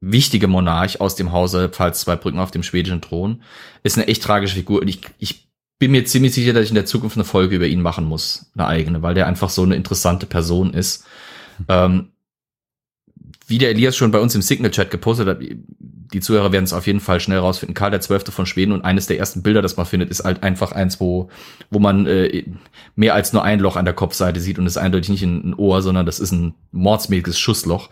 [0.00, 3.42] wichtige Monarch aus dem Hause Pfalz-Zweibrücken auf dem schwedischen Thron,
[3.82, 4.80] ist eine echt tragische Figur.
[4.80, 5.48] Und ich, ich
[5.78, 8.50] bin mir ziemlich sicher, dass ich in der Zukunft eine Folge über ihn machen muss,
[8.54, 11.04] eine eigene, weil der einfach so eine interessante Person ist.
[11.68, 12.11] Ähm,
[13.46, 16.86] wie der Elias schon bei uns im Signal-Chat gepostet hat, die Zuhörer werden es auf
[16.86, 17.74] jeden Fall schnell rausfinden.
[17.74, 20.42] Karl der Zwölfte von Schweden und eines der ersten Bilder, das man findet, ist halt
[20.42, 21.30] einfach eins, wo,
[21.70, 22.44] wo man äh,
[22.96, 25.54] mehr als nur ein Loch an der Kopfseite sieht und ist eindeutig nicht ein, ein
[25.54, 27.88] Ohr, sondern das ist ein mordsmäßiges Schussloch.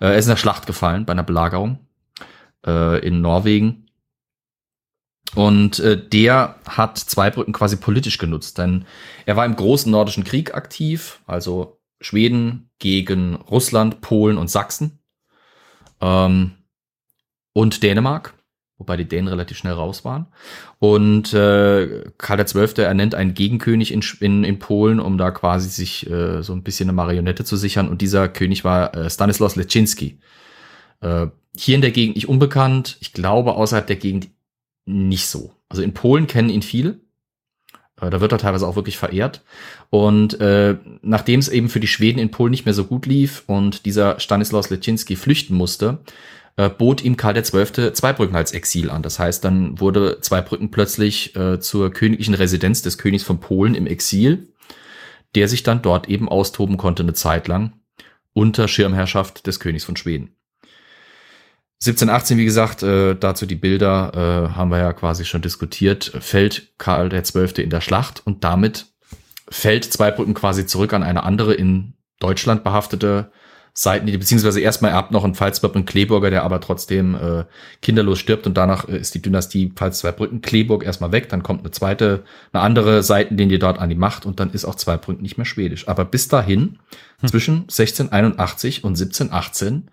[0.00, 1.78] Äh, er ist in der Schlacht gefallen, bei einer Belagerung
[2.66, 3.86] äh, in Norwegen.
[5.34, 8.84] Und äh, der hat Zweibrücken quasi politisch genutzt, denn
[9.24, 14.98] er war im großen nordischen Krieg aktiv, also Schweden gegen Russland, Polen und Sachsen.
[16.00, 16.52] Ähm,
[17.54, 18.34] und Dänemark,
[18.78, 20.26] wobei die Dänen relativ schnell raus waren.
[20.78, 22.82] Und äh, Karl XII.
[22.82, 26.88] ernennt einen Gegenkönig in, in, in Polen, um da quasi sich äh, so ein bisschen
[26.88, 27.88] eine Marionette zu sichern.
[27.88, 30.18] Und dieser König war äh, Stanislaus Leszczynski.
[31.00, 31.26] Äh,
[31.56, 32.96] hier in der Gegend nicht unbekannt.
[33.00, 34.30] Ich glaube, außerhalb der Gegend
[34.86, 35.52] nicht so.
[35.68, 37.00] Also in Polen kennen ihn viele.
[38.02, 39.42] Äh, da wird er teilweise auch wirklich verehrt.
[39.88, 43.44] Und äh, nachdem es eben für die Schweden in Polen nicht mehr so gut lief
[43.46, 46.00] und dieser Stanislaus Leszczynski flüchten musste,
[46.56, 47.92] äh, bot ihm Karl XII.
[47.92, 49.02] Zweibrücken als Exil an.
[49.02, 53.86] Das heißt, dann wurde Zweibrücken plötzlich äh, zur königlichen Residenz des Königs von Polen im
[53.86, 54.48] Exil,
[55.34, 57.72] der sich dann dort eben austoben konnte eine Zeit lang
[58.34, 60.34] unter Schirmherrschaft des Königs von Schweden.
[61.82, 66.78] 1718, wie gesagt, äh, dazu die Bilder äh, haben wir ja quasi schon diskutiert, fällt
[66.78, 67.60] Karl XII.
[67.60, 68.86] in der Schlacht und damit
[69.50, 73.32] fällt Zweibrücken quasi zurück an eine andere in Deutschland behaftete
[73.74, 77.44] Seiten, beziehungsweise erstmal erbt noch ein Pfalzbrücken Kleburger, der aber trotzdem äh,
[77.80, 81.62] kinderlos stirbt und danach äh, ist die Dynastie Pfalz Zweibrücken Kleburg erstmal weg, dann kommt
[81.62, 82.22] eine zweite,
[82.52, 85.88] eine andere Seitenlinie dort an die Macht und dann ist auch Zweibrücken nicht mehr schwedisch.
[85.88, 86.78] Aber bis dahin,
[87.20, 87.28] hm.
[87.28, 89.90] zwischen 1681 und 1718,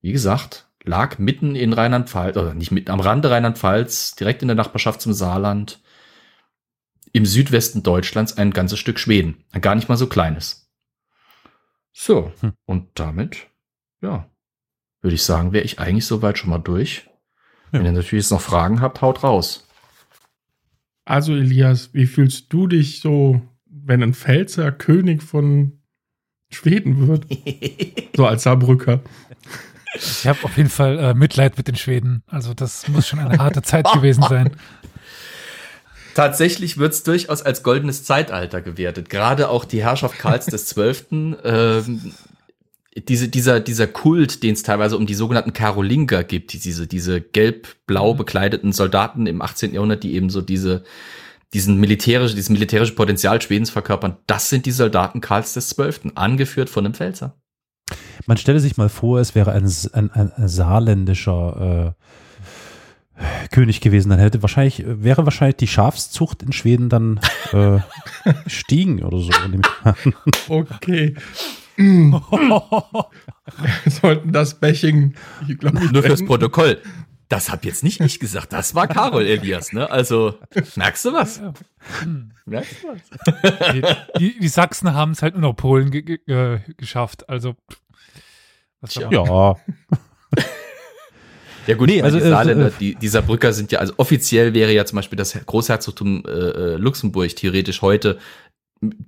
[0.00, 4.56] wie gesagt, lag mitten in Rheinland-Pfalz, oder nicht mitten am Rande Rheinland-Pfalz, direkt in der
[4.56, 5.80] Nachbarschaft zum Saarland,
[7.12, 9.44] im Südwesten Deutschlands ein ganzes Stück Schweden.
[9.52, 10.70] Ein gar nicht mal so kleines.
[11.92, 12.52] So, hm.
[12.64, 13.48] und damit,
[14.00, 14.26] ja,
[15.02, 17.08] würde ich sagen, wäre ich eigentlich soweit schon mal durch.
[17.70, 17.78] Ja.
[17.78, 19.66] Wenn ihr natürlich jetzt noch Fragen habt, haut raus.
[21.04, 25.82] Also, Elias, wie fühlst du dich so, wenn ein Pfälzer König von
[26.50, 27.26] Schweden wird?
[28.16, 29.02] so als Saarbrücker.
[29.94, 32.22] Ich habe auf jeden Fall äh, Mitleid mit den Schweden.
[32.26, 34.56] Also das muss schon eine harte Zeit gewesen sein.
[36.14, 39.08] Tatsächlich wird es durchaus als goldenes Zeitalter gewertet.
[39.08, 42.12] Gerade auch die Herrschaft Karls des Zwölften, ähm,
[43.08, 48.12] diese, dieser, dieser Kult, den es teilweise um die sogenannten Karolinger gibt, diese, diese gelb-blau
[48.12, 48.18] mhm.
[48.18, 49.72] bekleideten Soldaten im 18.
[49.72, 50.84] Jahrhundert, die eben so diese,
[51.54, 56.68] diesen militärische, dieses militärische Potenzial Schwedens verkörpern, das sind die Soldaten Karls des Zwölften, angeführt
[56.68, 57.41] von einem Pfälzer.
[58.26, 64.18] Man stelle sich mal vor, es wäre ein, ein, ein saarländischer äh, König gewesen, dann
[64.18, 67.20] hätte wahrscheinlich, wäre wahrscheinlich die Schafszucht in Schweden dann
[67.52, 67.78] äh,
[68.44, 69.30] gestiegen oder so.
[70.48, 71.14] okay.
[71.76, 72.22] Wir
[73.86, 75.14] sollten das Bashing,
[75.48, 76.78] ich glaube Nur fürs Protokoll.
[77.32, 79.90] Das habe jetzt nicht ich gesagt, das war Carol Elias, ne?
[79.90, 80.38] Also,
[80.76, 81.40] merkst du was?
[82.44, 83.72] Merkst du was?
[83.72, 83.82] Die,
[84.18, 87.56] die, die Sachsen haben es halt nur noch Polen ge ge geschafft, also
[88.86, 89.10] ja.
[89.10, 89.56] ja.
[91.66, 94.72] Ja gut, nee, also die Saarländer, äh, die, die Saarbrücker sind ja, also offiziell wäre
[94.72, 98.18] ja zum Beispiel das Großherzogtum äh, äh, Luxemburg theoretisch heute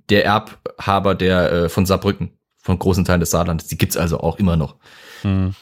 [0.09, 3.67] der Erbhaber der äh, von Saarbrücken, von großen Teilen des Saarlandes.
[3.67, 4.77] Die gibt's also auch immer noch.
[5.21, 5.53] Hm.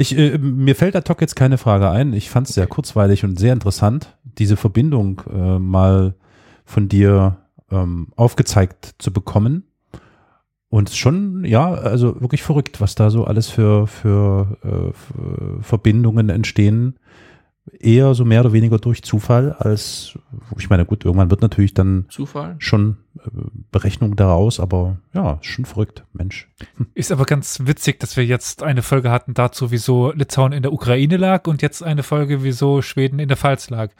[0.00, 2.12] Ich, äh, mir fällt ad hoc jetzt keine Frage ein.
[2.12, 6.14] Ich fand es sehr kurzweilig und sehr interessant, diese Verbindung äh, mal
[6.64, 7.38] von dir
[7.72, 9.64] ähm, aufgezeigt zu bekommen.
[10.68, 16.28] Und schon, ja, also wirklich verrückt, was da so alles für, für, äh, für Verbindungen
[16.28, 17.00] entstehen.
[17.78, 20.18] Eher so mehr oder weniger durch Zufall als,
[20.58, 22.56] ich meine, gut, irgendwann wird natürlich dann Zufall?
[22.58, 23.30] schon äh,
[23.70, 26.48] Berechnung daraus, aber ja, schon verrückt, Mensch.
[26.94, 30.72] Ist aber ganz witzig, dass wir jetzt eine Folge hatten dazu, wieso Litauen in der
[30.72, 33.90] Ukraine lag und jetzt eine Folge, wieso Schweden in der Pfalz lag.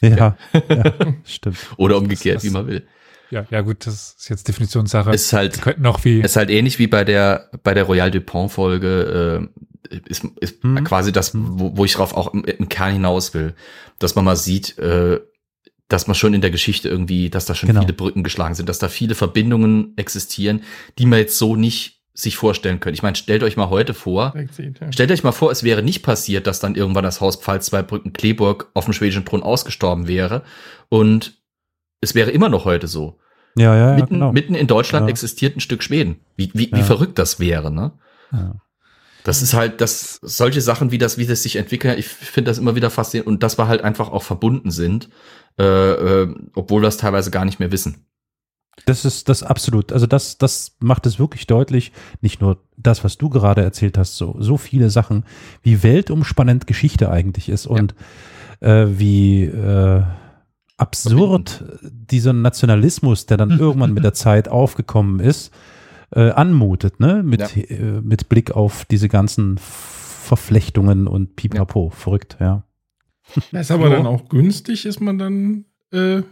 [0.00, 0.36] Ja,
[0.68, 0.84] ja
[1.24, 1.58] stimmt.
[1.76, 2.86] Oder umgekehrt, das, wie man will.
[3.32, 5.10] Ja, ja gut, das ist jetzt Definitionssache.
[5.10, 8.52] Ist halt könnten noch wie ist halt ähnlich wie bei der bei der Royal Dupont
[8.52, 9.48] Folge
[9.90, 10.84] äh, ist, ist hm.
[10.84, 13.54] quasi das, wo, wo ich drauf auch im, im, Kern hinaus will,
[13.98, 15.18] dass man mal sieht, äh,
[15.88, 17.80] dass man schon in der Geschichte irgendwie, dass da schon genau.
[17.80, 20.62] viele Brücken geschlagen sind, dass da viele Verbindungen existieren,
[20.98, 22.94] die man jetzt so nicht sich vorstellen können.
[22.94, 24.34] Ich meine, stellt euch mal heute vor,
[24.90, 28.12] stellt euch mal vor, es wäre nicht passiert, dass dann irgendwann das Haus Pfalz Zweibrücken
[28.12, 30.42] Kleburg auf dem schwedischen Thron ausgestorben wäre
[30.90, 31.41] und
[32.02, 33.18] es wäre immer noch heute so.
[33.56, 34.32] Ja, ja, ja mitten, genau.
[34.32, 35.10] mitten in Deutschland ja.
[35.10, 36.16] existiert ein Stück Schweden.
[36.36, 36.76] Wie, wie, ja.
[36.76, 37.92] wie verrückt das wäre, ne?
[38.32, 38.56] Ja.
[39.24, 42.58] Das ist halt, dass solche Sachen, wie das, wie das sich entwickelt, ich finde das
[42.58, 45.10] immer wieder faszinierend und dass wir halt einfach auch verbunden sind,
[45.58, 48.06] äh, äh, obwohl wir es teilweise gar nicht mehr wissen.
[48.86, 49.92] Das ist das absolut.
[49.92, 51.92] Also das, das macht es wirklich deutlich.
[52.20, 55.24] Nicht nur das, was du gerade erzählt hast, so, so viele Sachen,
[55.62, 57.94] wie weltumspannend Geschichte eigentlich ist und
[58.60, 60.02] äh, wie äh,
[60.82, 65.52] absurd dieser Nationalismus, der dann irgendwann mit der Zeit aufgekommen ist,
[66.10, 67.22] äh, anmutet, ne?
[67.22, 67.62] Mit, Ja.
[67.62, 71.90] äh, mit Blick auf diese ganzen Verflechtungen und Pipapo.
[71.90, 72.64] Verrückt, ja.
[73.52, 76.22] Das ist aber dann auch günstig, ist man dann äh,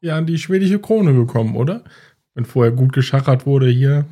[0.00, 1.84] ja an die schwedische Krone gekommen, oder?
[2.34, 4.06] Wenn vorher gut geschachert wurde hier.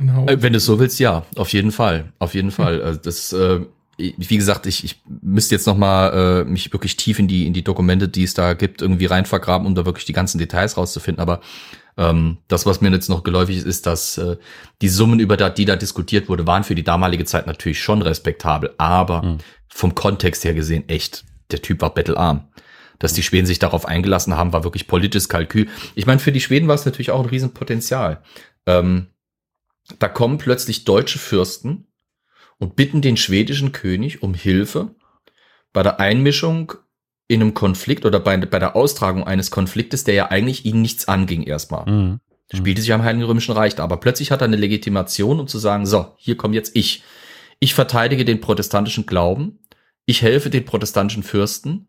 [0.00, 2.80] Äh, Wenn du es so willst, ja, auf jeden Fall, auf jeden Fall.
[2.82, 3.60] Also das, äh,
[3.96, 7.52] wie gesagt, ich, ich müsste jetzt noch mal äh, mich wirklich tief in die in
[7.52, 10.76] die Dokumente, die es da gibt, irgendwie rein vergraben, um da wirklich die ganzen Details
[10.76, 11.20] rauszufinden.
[11.20, 11.40] Aber
[11.96, 14.36] ähm, das, was mir jetzt noch geläufig ist, ist, dass äh,
[14.82, 18.02] die Summen, über da, die da diskutiert wurde, waren für die damalige Zeit natürlich schon
[18.02, 19.38] respektabel, aber Hm.
[19.68, 22.48] vom Kontext her gesehen echt, der Typ war bettelarm.
[22.98, 25.68] Dass die Schweden sich darauf eingelassen haben, war wirklich politisches Kalkül.
[25.94, 28.22] Ich meine, für die Schweden war es natürlich auch ein Riesenpotenzial.
[28.66, 29.08] Ähm,
[29.98, 31.86] da kommen plötzlich deutsche Fürsten
[32.58, 34.94] und bitten den schwedischen König um Hilfe
[35.72, 36.72] bei der Einmischung
[37.26, 41.08] in einem Konflikt oder bei, bei der Austragung eines Konfliktes, der ja eigentlich ihnen nichts
[41.08, 41.90] anging erstmal.
[41.90, 42.20] Mhm.
[42.52, 43.82] Spielte sich am Heiligen Römischen Reich, da.
[43.82, 47.02] aber plötzlich hat er eine Legitimation, um zu sagen, so, hier komme jetzt ich.
[47.58, 49.58] Ich verteidige den protestantischen Glauben,
[50.06, 51.88] ich helfe den protestantischen Fürsten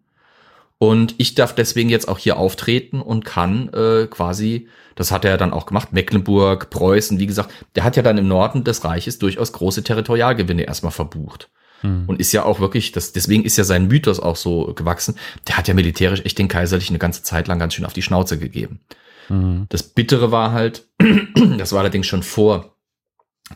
[0.77, 5.31] und ich darf deswegen jetzt auch hier auftreten und kann äh, quasi, das hat er
[5.31, 8.83] ja dann auch gemacht, Mecklenburg, Preußen, wie gesagt, der hat ja dann im Norden des
[8.83, 11.49] Reiches durchaus große Territorialgewinne erstmal verbucht.
[11.81, 12.03] Mhm.
[12.07, 15.15] Und ist ja auch wirklich, das, deswegen ist ja sein Mythos auch so gewachsen.
[15.47, 18.01] Der hat ja militärisch echt den Kaiserlichen eine ganze Zeit lang ganz schön auf die
[18.01, 18.81] Schnauze gegeben.
[19.29, 19.67] Mhm.
[19.69, 20.87] Das Bittere war halt,
[21.57, 22.75] das war allerdings schon vor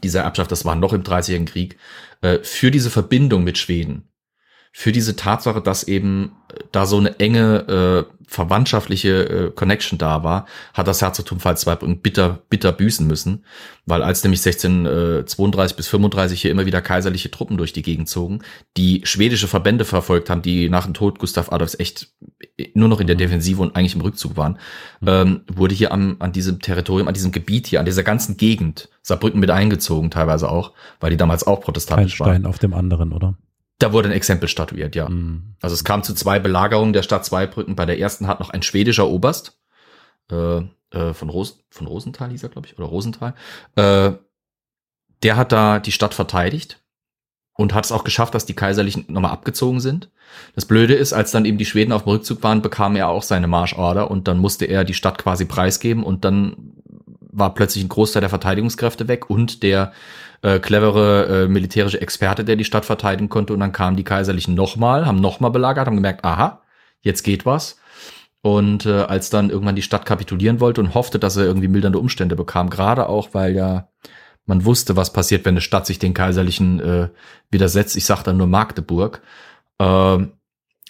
[0.03, 1.77] dieser Erbschaft, das war noch im Dreißigjährigen Krieg,
[2.21, 4.08] äh, für diese Verbindung mit Schweden,
[4.71, 10.23] für diese Tatsache, dass eben äh, da so eine enge äh, verwandtschaftliche äh, Connection da
[10.23, 13.43] war, hat das Herzogtum Pfalz-Zweibrücken bitter, bitter büßen müssen,
[13.87, 18.43] weil als nämlich 1632 bis 35 hier immer wieder kaiserliche Truppen durch die Gegend zogen,
[18.77, 22.13] die schwedische Verbände verfolgt haben, die nach dem Tod Gustav Adolfs echt
[22.75, 24.59] nur noch in der Defensive und eigentlich im Rückzug waren,
[25.05, 28.89] ähm, wurde hier am, an diesem Territorium, an diesem Gebiet hier, an dieser ganzen Gegend,
[29.01, 32.29] Saarbrücken mit eingezogen teilweise auch, weil die damals auch Kein protestantisch waren.
[32.29, 33.35] Stein auf dem anderen, oder?
[33.79, 35.09] Da wurde ein Exempel statuiert, ja.
[35.09, 35.55] Mhm.
[35.61, 37.75] Also es kam zu zwei Belagerungen der Stadt Zweibrücken.
[37.75, 39.57] Bei der ersten hat noch ein schwedischer Oberst
[40.31, 40.61] äh,
[40.91, 43.33] äh, von, Ros von Rosenthal hieß er, glaube ich, oder Rosenthal.
[43.75, 44.11] Äh,
[45.23, 46.81] der hat da die Stadt verteidigt
[47.53, 50.09] und hat es auch geschafft, dass die Kaiserlichen nochmal abgezogen sind.
[50.55, 53.23] Das Blöde ist, als dann eben die Schweden auf dem Rückzug waren, bekam er auch
[53.23, 56.73] seine Marschorder und dann musste er die Stadt quasi preisgeben und dann
[57.31, 59.91] war plötzlich ein Großteil der Verteidigungskräfte weg und der
[60.41, 63.53] äh, clevere äh, militärische Experte, der die Stadt verteidigen konnte.
[63.53, 66.61] Und dann kamen die Kaiserlichen nochmal, haben nochmal belagert, haben gemerkt, aha,
[67.01, 67.77] jetzt geht was.
[68.41, 71.99] Und äh, als dann irgendwann die Stadt kapitulieren wollte und hoffte, dass er irgendwie mildernde
[71.99, 73.89] Umstände bekam, gerade auch, weil ja
[74.49, 77.09] man wusste, was passiert, wenn eine Stadt sich den Kaiserlichen äh,
[77.51, 77.95] widersetzt.
[77.95, 79.21] Ich sage dann nur Magdeburg.
[79.77, 80.17] Äh,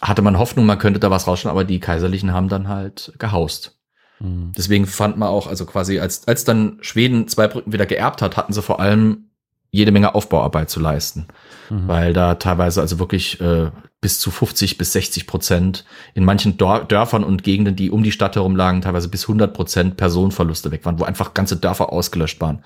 [0.01, 3.77] hatte man Hoffnung, man könnte da was rausschauen, aber die Kaiserlichen haben dann halt gehaust.
[4.19, 4.53] Mhm.
[4.57, 8.53] Deswegen fand man auch, also quasi, als, als dann Schweden Zweibrücken wieder geerbt hat, hatten
[8.53, 9.28] sie vor allem
[9.71, 11.27] jede Menge Aufbauarbeit zu leisten,
[11.69, 11.87] Mhm.
[11.87, 13.69] weil da teilweise also wirklich äh,
[14.01, 18.11] bis zu 50 bis 60 Prozent in manchen Dor Dörfern und Gegenden, die um die
[18.11, 22.39] Stadt herum lagen, teilweise bis 100 Prozent Personenverluste weg waren, wo einfach ganze Dörfer ausgelöscht
[22.41, 22.63] waren.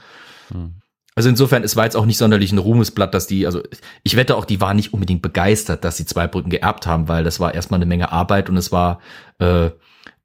[0.53, 0.75] Mhm.
[1.15, 3.61] Also insofern, es war jetzt auch nicht sonderlich ein Ruhmesblatt, dass die, also
[4.03, 7.39] ich wette auch, die waren nicht unbedingt begeistert, dass sie Zweibrücken geerbt haben, weil das
[7.39, 8.99] war erstmal eine Menge Arbeit und es war,
[9.37, 9.69] äh,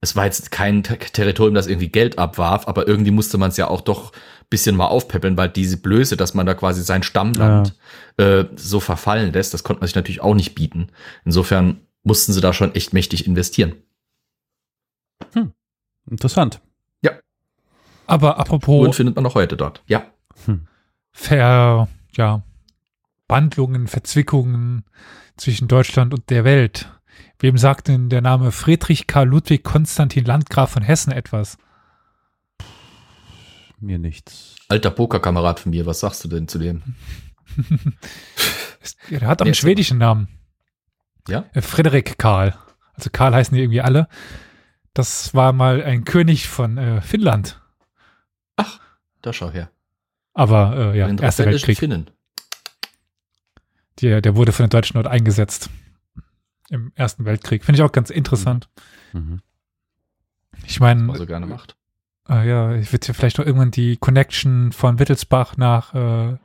[0.00, 3.56] es war jetzt kein Ter- Territorium, das irgendwie Geld abwarf, aber irgendwie musste man es
[3.58, 4.12] ja auch doch
[4.50, 7.76] bisschen mal aufpäppeln, weil diese Blöße, dass man da quasi sein Stammland
[8.16, 10.88] äh, so verfallen lässt, das konnte man sich natürlich auch nicht bieten.
[11.24, 13.74] Insofern mussten sie da schon echt mächtig investieren.
[16.10, 16.60] Interessant.
[18.08, 19.82] Aber Und apropos findet man noch heute dort.
[19.86, 20.06] Ja.
[21.12, 22.42] Ver, ja,
[23.28, 24.84] Bandlungen, Verzwickungen
[25.36, 26.90] zwischen Deutschland und der Welt.
[27.38, 31.58] Wem sagt denn der Name Friedrich Karl Ludwig Konstantin Landgraf von Hessen etwas?
[33.80, 34.56] Mir nichts.
[34.68, 36.82] Alter Pokerkamerad von mir, was sagst du denn zu dem?
[39.10, 40.28] Der hat auch einen schwedischen Namen.
[41.28, 41.44] Ja?
[41.52, 42.56] Äh, Frederik Karl.
[42.94, 44.08] Also Karl heißen die irgendwie alle.
[44.94, 47.60] Das war mal ein König von äh, Finnland.
[49.22, 49.70] Da schau her.
[50.34, 51.78] Aber äh, ja, Den Erster Weltkrieg.
[51.78, 52.10] Finnen.
[54.00, 55.70] Der, der wurde von den Deutschen dort eingesetzt.
[56.70, 57.64] Im Ersten Weltkrieg.
[57.64, 58.68] Finde ich auch ganz interessant.
[59.12, 59.40] Mhm.
[60.64, 61.76] Ich meine, er gerne macht.
[62.28, 66.36] Äh, ja, ich würde ja vielleicht noch irgendwann die Connection von Wittelsbach nach äh,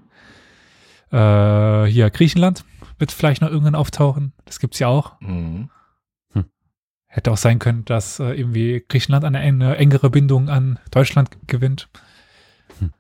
[1.12, 2.66] äh, hier Griechenland
[2.98, 4.34] wird vielleicht noch irgendwann auftauchen.
[4.46, 5.20] Das gibt's ja auch.
[5.22, 5.70] Mhm.
[7.08, 11.90] hätte auch sein können, dass äh, irgendwie Griechenland eine, eine engere Bindung an Deutschland gewinnt.
[12.80, 12.92] Hm.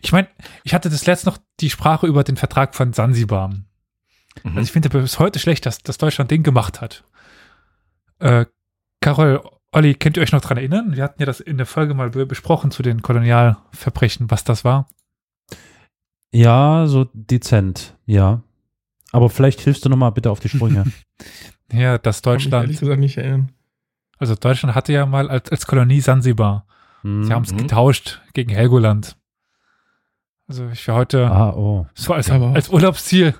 [0.00, 0.28] Ich meine,
[0.64, 3.48] ich hatte das letzte noch die Sprache über den Vertrag von Sansibar.
[3.48, 3.64] Mhm.
[4.44, 7.04] Also ich finde bis heute schlecht, dass, dass Deutschland den gemacht hat.
[8.18, 8.46] Äh,
[9.00, 9.42] Carol,
[9.72, 10.96] Olli, könnt ihr euch noch dran erinnern?
[10.96, 14.88] Wir hatten ja das in der Folge mal besprochen zu den Kolonialverbrechen, was das war.
[16.32, 18.42] Ja, so dezent, ja.
[19.12, 20.84] Aber vielleicht hilfst du nochmal bitte auf die Sprünge.
[21.72, 22.70] ja, dass Deutschland.
[22.70, 23.52] Ich ehrlich nicht erinnern.
[24.18, 26.66] Also Deutschland hatte ja mal als, als Kolonie Sansibar.
[27.02, 27.24] Mhm.
[27.24, 29.16] Sie haben es getauscht gegen Helgoland.
[30.48, 31.86] Also ich war heute ah, oh.
[31.94, 33.34] so als, als Urlaubsziel.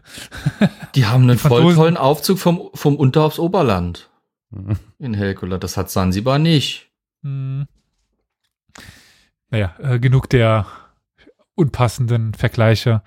[0.94, 4.10] Die haben einen voll tollen Aufzug vom, vom Unter aufs Oberland.
[4.50, 4.76] Mhm.
[4.98, 5.64] In Helgoland.
[5.64, 6.90] Das hat Sansibar nicht.
[7.22, 7.66] Hm.
[9.50, 10.66] Naja, äh, genug der
[11.54, 13.02] unpassenden Vergleiche.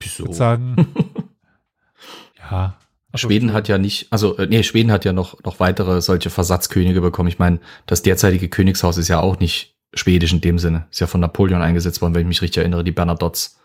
[0.00, 0.12] Wieso?
[0.12, 0.86] Ich würde sagen.
[2.38, 2.76] ja.
[3.10, 6.30] Also Schweden hat ja nicht, also äh, nee, Schweden hat ja noch noch weitere solche
[6.30, 7.28] Versatzkönige bekommen.
[7.28, 10.86] Ich meine, das derzeitige Königshaus ist ja auch nicht schwedisch in dem Sinne.
[10.90, 13.58] Ist ja von Napoleon eingesetzt worden, wenn ich mich richtig erinnere, die Bernadottes.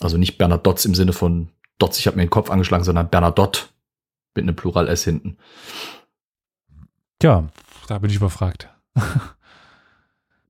[0.00, 1.48] Also nicht Bernadottes im Sinne von
[1.78, 3.62] Dots, ich habe mir den Kopf angeschlagen, sondern Bernadotte
[4.36, 5.36] mit einem Plural S hinten.
[7.18, 7.48] Tja,
[7.88, 8.68] da bin ich überfragt.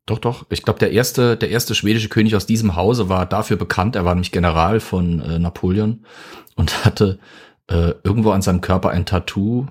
[0.06, 0.46] Doch, doch.
[0.50, 3.96] Ich glaube, der erste, der erste schwedische König aus diesem Hause war dafür bekannt.
[3.96, 6.06] Er war nämlich General von äh, Napoleon
[6.54, 7.18] und hatte
[7.66, 9.66] äh, irgendwo an seinem Körper ein Tattoo,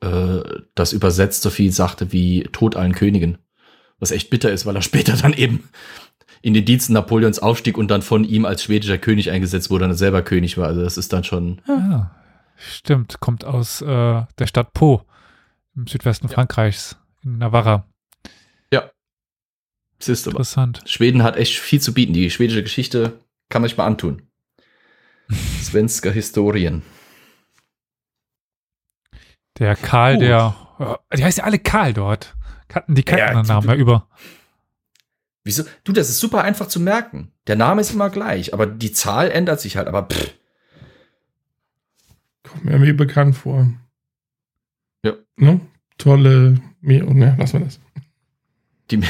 [0.00, 0.40] äh,
[0.76, 3.38] das übersetzt so viel sagte wie Tod allen Königen.
[3.98, 5.68] Was echt bitter ist, weil er später dann eben
[6.42, 9.90] in den Diensten Napoleons aufstieg und dann von ihm als schwedischer König eingesetzt wurde und
[9.90, 10.68] er selber König war.
[10.68, 11.60] Also das ist dann schon.
[11.66, 12.14] Ja,
[12.56, 13.20] stimmt.
[13.20, 13.86] Kommt aus äh,
[14.38, 15.02] der Stadt Po
[15.74, 16.34] im Südwesten ja.
[16.34, 17.86] Frankreichs, in Navarra.
[19.98, 20.82] Siehst du Interessant.
[20.84, 22.12] Schweden hat echt viel zu bieten.
[22.12, 24.22] Die schwedische Geschichte kann man sich mal antun.
[25.62, 26.82] Svenska Historien.
[29.58, 30.22] Der Karl, Gut.
[30.22, 30.54] der,
[31.16, 32.36] die heißen ja alle Karl dort.
[32.88, 34.08] Die kannten ja, den Namen ja über.
[35.44, 35.64] Wieso?
[35.84, 37.32] Du, das ist super einfach zu merken.
[37.46, 40.34] Der Name ist immer gleich, aber die Zahl ändert sich halt, aber pff.
[42.46, 43.68] Kommt mir irgendwie bekannt vor.
[45.04, 45.12] Ja.
[45.36, 45.60] Ne?
[45.98, 47.80] Tolle, ne, lassen wir das.
[48.90, 49.00] Die,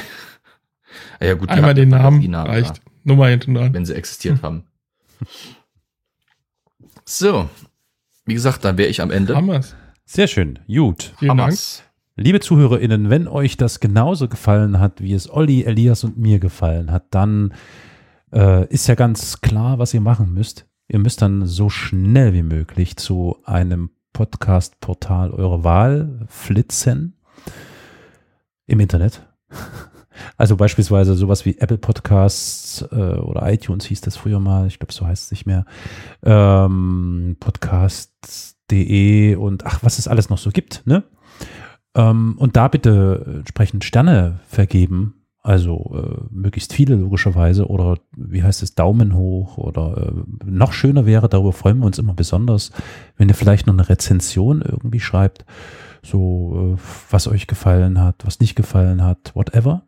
[1.21, 2.79] ja, gut, Einmal den Namen, Namen reicht.
[2.79, 3.75] Ja, Nummer hinten dran.
[3.75, 4.43] Wenn sie existiert hm.
[4.43, 4.65] haben.
[7.09, 7.49] So.
[8.25, 9.37] Wie gesagt, dann wäre ich am Ende.
[9.37, 9.77] Haben wir's.
[10.05, 10.59] Sehr schön.
[10.67, 11.15] Gut.
[11.21, 11.57] Vielen Dank.
[12.17, 16.91] Liebe ZuhörerInnen, wenn euch das genauso gefallen hat, wie es Olli, Elias und mir gefallen
[16.91, 17.55] hat, dann
[18.33, 20.67] äh, ist ja ganz klar, was ihr machen müsst.
[20.89, 27.15] Ihr müsst dann so schnell wie möglich zu einem Podcast-Portal eurer Wahl flitzen.
[28.67, 29.27] Im Internet.
[30.39, 34.95] Also beispielsweise sowas wie Apple Podcasts äh, oder iTunes hieß das früher mal, ich glaube,
[34.95, 35.67] so heißt es nicht mehr.
[36.23, 41.05] Ähm, Podcasts.de und ach, was es alles noch so gibt, ne?
[41.95, 45.26] Ähm, und da bitte entsprechend Sterne vergeben.
[45.47, 51.07] Also äh, möglichst viele logischerweise oder wie heißt es, Daumen hoch oder äh, noch schöner
[51.07, 52.73] wäre, darüber freuen wir uns immer besonders,
[53.17, 55.45] wenn ihr vielleicht noch eine Rezension irgendwie schreibt,
[56.03, 56.81] so äh,
[57.11, 59.83] was euch gefallen hat, was nicht gefallen hat, whatever.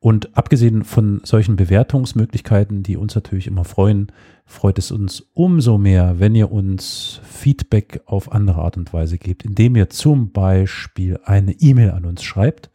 [0.00, 4.10] Und abgesehen von solchen Bewertungsmöglichkeiten, die uns natürlich immer freuen,
[4.46, 9.44] freut es uns umso mehr, wenn ihr uns Feedback auf andere Art und Weise gebt,
[9.44, 12.70] indem ihr zum Beispiel eine E-Mail an uns schreibt.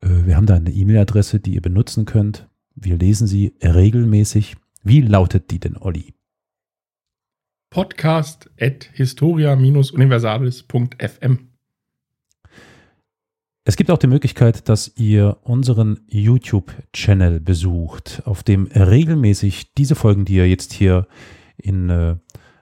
[0.00, 2.48] Äh, wir haben da eine E-Mail-Adresse, die ihr benutzen könnt.
[2.74, 4.56] Wir lesen sie regelmäßig.
[4.82, 6.14] Wie lautet die denn, Olli?
[7.70, 11.48] Podcast at historia-universalis.fm
[13.64, 20.24] es gibt auch die Möglichkeit, dass ihr unseren YouTube-Channel besucht, auf dem regelmäßig diese Folgen,
[20.24, 21.06] die ihr jetzt hier
[21.58, 22.16] in äh,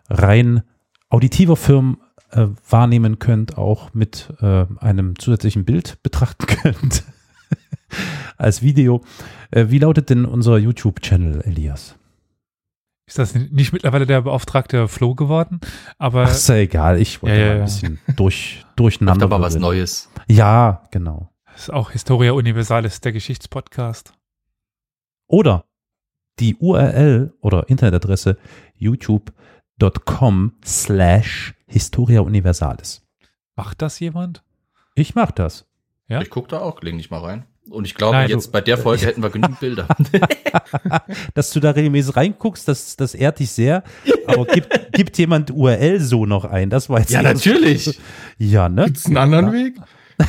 [0.08, 0.62] rein
[1.08, 2.00] auditiver Form
[2.32, 7.04] äh, wahrnehmen könnt, auch mit äh, einem zusätzlichen Bild betrachten könnt
[8.36, 9.02] als Video.
[9.50, 11.96] Äh, wie lautet denn unser YouTube-Channel, Elias?
[13.08, 15.60] Ist das nicht mittlerweile der beauftragte Flo geworden?
[15.96, 17.00] Aber Ach, ist ja egal.
[17.00, 19.26] Ich wollte ja, ja, ein bisschen durch, durcheinander.
[19.26, 20.10] aber was Neues.
[20.26, 21.30] Ja, genau.
[21.52, 24.12] Das ist auch Historia Universalis, der Geschichtspodcast.
[25.28, 25.64] Oder
[26.40, 28.38] die URL oder Internetadresse
[28.74, 33.06] youtube.com slash Historia Universalis.
[33.54, 34.42] Macht das jemand?
[34.94, 35.66] Ich mach das.
[36.08, 36.20] Ja?
[36.20, 37.46] Ich gucke da auch gelegentlich mal rein.
[37.70, 39.88] Und ich glaube, Nein, jetzt du, bei der Folge hätten wir genügend Bilder.
[41.34, 43.82] Dass du da regelmäßig reinguckst, das, das ehrt dich sehr.
[44.26, 46.70] Aber gibt, gibt jemand URL so noch ein?
[46.70, 47.98] Das war jetzt Ja, natürlich.
[48.38, 48.86] Ja, ne?
[48.86, 49.74] Gibt's einen anderen Weg?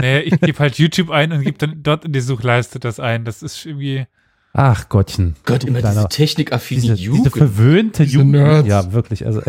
[0.00, 3.24] nee, ich gebe halt YouTube ein und gebe dann dort in die Suchleiste das ein.
[3.24, 4.06] Das ist irgendwie.
[4.52, 5.36] Ach Gottchen.
[5.44, 7.26] Gott, immer diese technikaffine diese, Jugend.
[7.26, 8.32] Diese verwöhnte diese Jugend.
[8.32, 8.68] Nerds.
[8.68, 9.24] Ja, wirklich.
[9.24, 9.42] Also.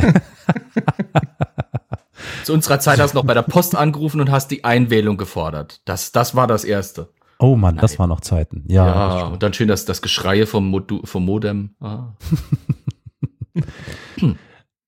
[2.44, 5.82] Zu unserer Zeit hast du noch bei der Post angerufen und hast die Einwählung gefordert.
[5.86, 7.10] Das, das war das Erste.
[7.40, 8.64] Oh Mann, das waren noch Zeiten.
[8.68, 11.76] Ja, Ja, und dann schön das, das Geschreie vom, Modu vom Modem.
[11.80, 12.14] Ah.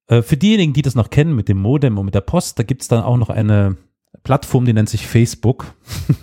[0.08, 2.64] Äh, für diejenigen, die das noch kennen mit dem Modem und mit der Post, da
[2.64, 3.78] gibt's dann auch noch eine
[4.24, 5.74] Plattform, die nennt sich Facebook.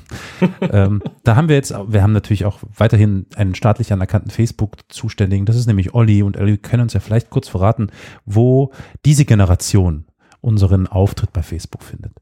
[0.60, 5.44] ähm, da haben wir jetzt, wir haben natürlich auch weiterhin einen staatlich anerkannten Facebook-Zuständigen.
[5.46, 7.90] Das ist nämlich Olli und Olli können uns ja vielleicht kurz verraten,
[8.24, 8.72] wo
[9.04, 10.06] diese Generation
[10.40, 12.12] unseren Auftritt bei Facebook findet.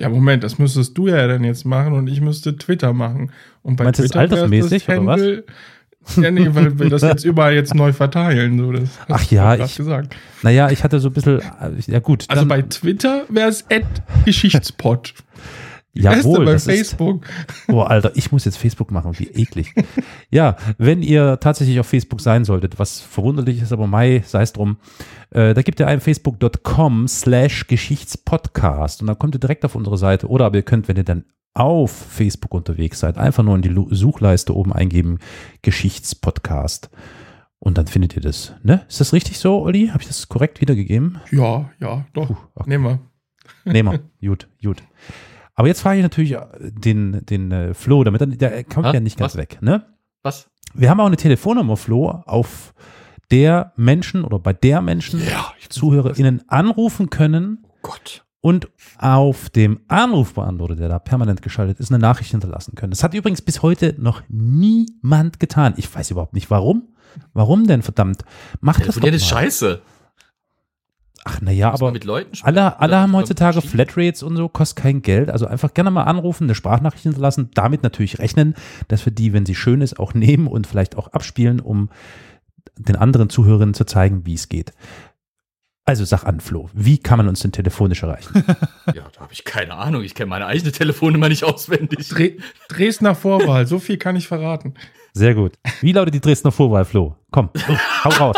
[0.00, 3.32] Ja, Moment, das müsstest du ja dann jetzt machen und ich müsste Twitter machen.
[3.62, 5.20] Und bei Meinst du das Twitter wär's altersmäßig, oder was?
[5.20, 5.44] Handle-
[6.22, 8.58] Ja, nee, weil wir das jetzt überall jetzt neu verteilen.
[8.58, 10.14] So, das Ach ja, ich- gesagt.
[10.42, 12.26] Naja, ich hatte so ein bisschen, äh, ja gut.
[12.28, 13.64] Also bei Twitter wäre es
[14.24, 15.14] Geschichtspot.
[15.96, 17.26] Jawohl, bei das ist, Facebook.
[17.68, 19.74] Oh, Alter, ich muss jetzt Facebook machen, wie eklig.
[20.30, 24.52] ja, wenn ihr tatsächlich auf Facebook sein solltet, was verwunderlich ist, aber Mai, sei es
[24.52, 24.76] drum,
[25.30, 29.98] äh, da gibt ihr ein facebook.com slash Geschichtspodcast und dann kommt ihr direkt auf unsere
[29.98, 31.24] Seite oder aber ihr könnt, wenn ihr dann
[31.54, 35.18] auf Facebook unterwegs seid, einfach nur in die Suchleiste oben eingeben,
[35.62, 36.90] Geschichtspodcast.
[37.58, 38.52] Und dann findet ihr das.
[38.62, 38.84] Ne?
[38.88, 39.88] Ist das richtig so, Olli?
[39.88, 41.18] Habe ich das korrekt wiedergegeben?
[41.30, 42.28] Ja, ja, doch.
[42.28, 42.68] Puh, okay.
[42.68, 43.00] Nehmen wir.
[43.72, 44.28] Nehmen wir.
[44.28, 44.82] gut, gut.
[45.56, 48.92] Aber jetzt frage ich natürlich äh, den, den äh, Flo, damit er, der kommt Ha?
[48.94, 49.38] ja nicht ganz Was?
[49.38, 49.58] weg.
[49.60, 49.84] Ne?
[50.22, 50.48] Was?
[50.74, 52.74] Wir haben auch eine Telefonnummer, Flo, auf
[53.30, 58.24] der Menschen oder bei der Menschen, Ja, ZuhörerInnen anrufen können Oh Gott.
[58.40, 62.90] und auf dem Anrufbeantworter, der da permanent geschaltet ist, eine Nachricht hinterlassen können.
[62.90, 65.74] Das hat übrigens bis heute noch niemand getan.
[65.76, 66.88] Ich weiß überhaupt nicht warum.
[67.32, 68.24] Warum denn, verdammt?
[68.60, 69.18] Macht das doch mal.
[69.18, 69.80] scheiße.
[71.28, 72.56] Ach, naja, aber mit Leuten sprechen.
[72.56, 73.60] alle, alle haben heutzutage.
[73.60, 75.28] Flatrates und so, kostet kein Geld.
[75.28, 78.54] Also einfach gerne mal anrufen, eine Sprachnachricht hinterlassen, damit natürlich rechnen,
[78.86, 81.90] dass wir die, wenn sie schön ist, auch nehmen und vielleicht auch abspielen, um
[82.78, 84.72] den anderen Zuhörerinnen zu zeigen, wie es geht.
[85.84, 88.44] Also sag an, Flo, wie kann man uns denn telefonisch erreichen?
[88.94, 90.04] Ja, da habe ich keine Ahnung.
[90.04, 92.08] Ich kenne meine eigene Telefonnummer nicht auswendig.
[92.08, 92.34] Dre
[92.68, 94.74] Dresdner Vorwahl, so viel kann ich verraten.
[95.16, 95.54] Sehr gut.
[95.80, 97.16] Wie lautet die Dresdner Vorwahl, Flo?
[97.30, 97.48] Komm,
[98.04, 98.36] hau raus.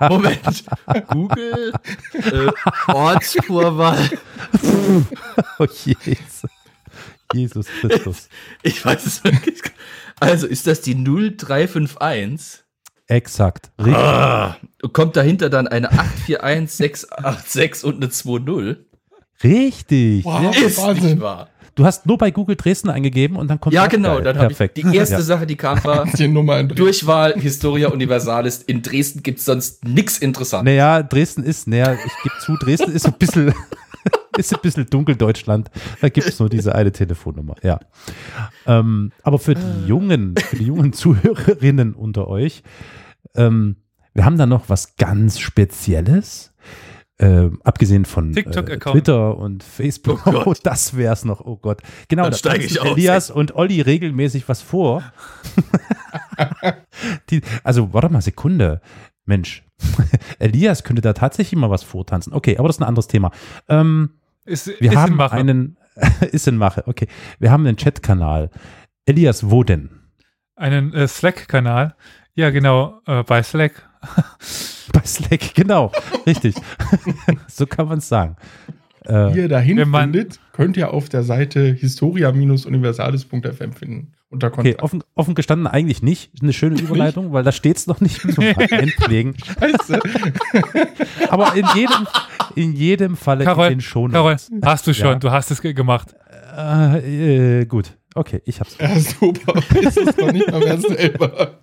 [0.08, 0.64] Moment.
[1.08, 1.72] Google,
[2.12, 2.52] äh,
[2.92, 4.08] Ortsvorwahl.
[5.58, 6.46] Oh, Jesus.
[7.34, 8.28] Jesus Christus.
[8.62, 9.60] Ich weiß es wirklich.
[10.20, 12.62] Also ist das die 0351?
[13.08, 13.72] Exakt.
[13.78, 13.96] Richtig.
[13.96, 14.56] Ah,
[14.92, 18.76] kommt dahinter dann eine 841686 und eine 20?
[19.42, 20.24] Richtig.
[20.24, 20.56] Wow.
[20.56, 21.04] Ist Wahnsinn.
[21.04, 21.48] nicht wahr.
[21.76, 24.18] Du hast nur bei Google Dresden eingegeben und dann kommt Ja, genau.
[24.20, 25.20] Dann habe ich die erste Ja.
[25.20, 26.74] Sache, die kam, war Die.
[26.74, 28.62] Durchwahl Historia Universalis.
[28.62, 30.64] In Dresden gibt's sonst nix Interessantes.
[30.64, 33.52] Naja, Dresden ist, naja, ich gebe zu, Dresden ist ein bisschen,
[34.38, 35.70] ist ein bisschen Dunkeldeutschland.
[36.00, 37.78] Da gibt es nur diese eine Telefonnummer, ja.
[38.66, 42.62] Ähm, aber für die jungen, für die jungen Zuhörerinnen unter euch,
[43.34, 43.76] ähm,
[44.14, 46.54] wir haben da noch was ganz Spezielles.
[47.18, 48.42] Ähm, abgesehen von äh.
[48.42, 50.26] Twitter und Facebook.
[50.26, 50.42] Oh.
[50.46, 51.40] Oh, das wär's noch.
[51.40, 51.80] Oh Gott.
[52.08, 55.02] Genau, Dann da steige ich aus, Elias und Olli regelmäßig was vor.
[57.30, 58.80] Die, also, warte mal, Sekunde.
[59.24, 59.64] Mensch.
[60.38, 62.32] Elias könnte da tatsächlich mal was vortanzen.
[62.32, 63.30] Okay, aber das ist ein anderes Thema.
[63.68, 64.10] Ähm,
[64.44, 65.36] Ist, wir ist haben in Mache.
[65.36, 65.76] einen,
[66.32, 67.08] ist in Mache, okay.
[67.38, 68.50] Wir haben einen Chatkanal.
[69.06, 69.90] Elias, wo denn?
[70.56, 71.94] einen äh, Slack-Kanal.
[72.34, 73.85] Ja, genau, äh, bei Slack.
[74.92, 75.90] Bei Slack, genau.
[76.26, 76.54] Richtig.
[77.48, 78.36] so kann man es sagen.
[79.04, 84.12] Äh, Wie ihr dahin Wenn man- findet, könnt ihr auf der Seite historia-universalis.fm finden.
[84.28, 86.32] Unter okay, offen, offen gestanden eigentlich nicht.
[86.42, 89.36] Eine schöne Überleitung, weil da steht es noch nicht zum Einpflegen.
[89.38, 90.00] Scheiße.
[91.30, 92.08] Aber in jedem,
[92.56, 94.48] in jedem Falle Carol, in den Shownotes.
[94.48, 95.14] Carol, hast du schon, Ja.
[95.14, 96.12] du hast es ge- gemacht.
[96.56, 98.76] Äh, äh, gut, okay, ich hab's.
[98.80, 99.60] Ja, super.
[99.80, 101.60] Ist es noch nicht mal mehr selber.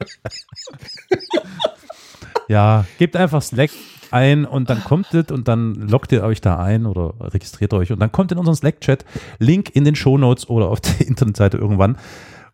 [2.54, 3.72] Ja, gebt einfach Slack
[4.12, 7.92] ein und dann kommt es und dann loggt ihr euch da ein oder registriert euch
[7.92, 9.06] und dann kommt in unseren Slack-Chat,
[9.40, 11.98] Link in den Shownotes oder auf der Internetseite irgendwann.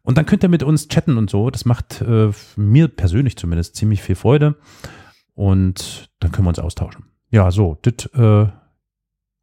[0.01, 1.49] Und dann könnt ihr mit uns chatten und so.
[1.49, 4.55] Das macht äh, mir persönlich zumindest ziemlich viel Freude.
[5.33, 7.03] Und dann können wir uns austauschen.
[7.29, 8.47] Ja, so, das äh,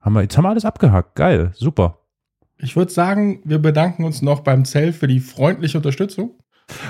[0.01, 1.17] haben wir, jetzt haben wir alles abgehakt.
[1.17, 1.99] Geil, super.
[2.57, 6.39] Ich würde sagen, wir bedanken uns noch beim Zell für die freundliche Unterstützung.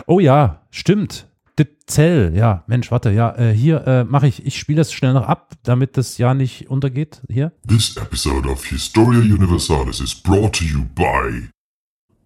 [0.06, 1.26] Oh ja, stimmt.
[1.56, 5.14] Das Zell, ja, Mensch, warte, ja, äh, hier äh, mache ich, ich spiele das schnell
[5.14, 7.22] noch ab, damit das ja nicht untergeht.
[7.30, 7.52] Hier.
[7.66, 11.48] This episode of Historia Universalis is brought to you by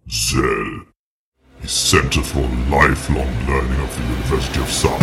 [0.09, 0.83] Zell,
[1.62, 5.01] a center for lifelong learning of the University of South.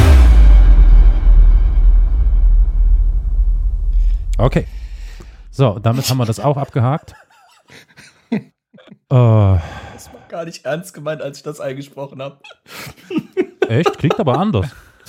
[4.38, 4.68] Okay.
[5.52, 7.16] So, damit haben wir das auch abgehakt.
[8.30, 8.42] äh,
[9.10, 12.40] Das war gar nicht ernst gemeint, als ich das eingesprochen habe.
[13.70, 13.98] echt?
[13.98, 14.68] Klingt aber anders.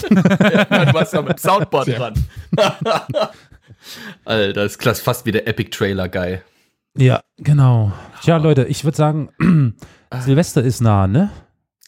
[0.08, 2.14] du warst ja mit dem Soundboard dran.
[4.24, 6.40] Alter, das ist fast wie der Epic-Trailer-Guy.
[6.96, 7.92] Ja, genau.
[8.22, 9.30] Tja, Leute, ich würde sagen,
[10.20, 11.30] Silvester ist nah, ne?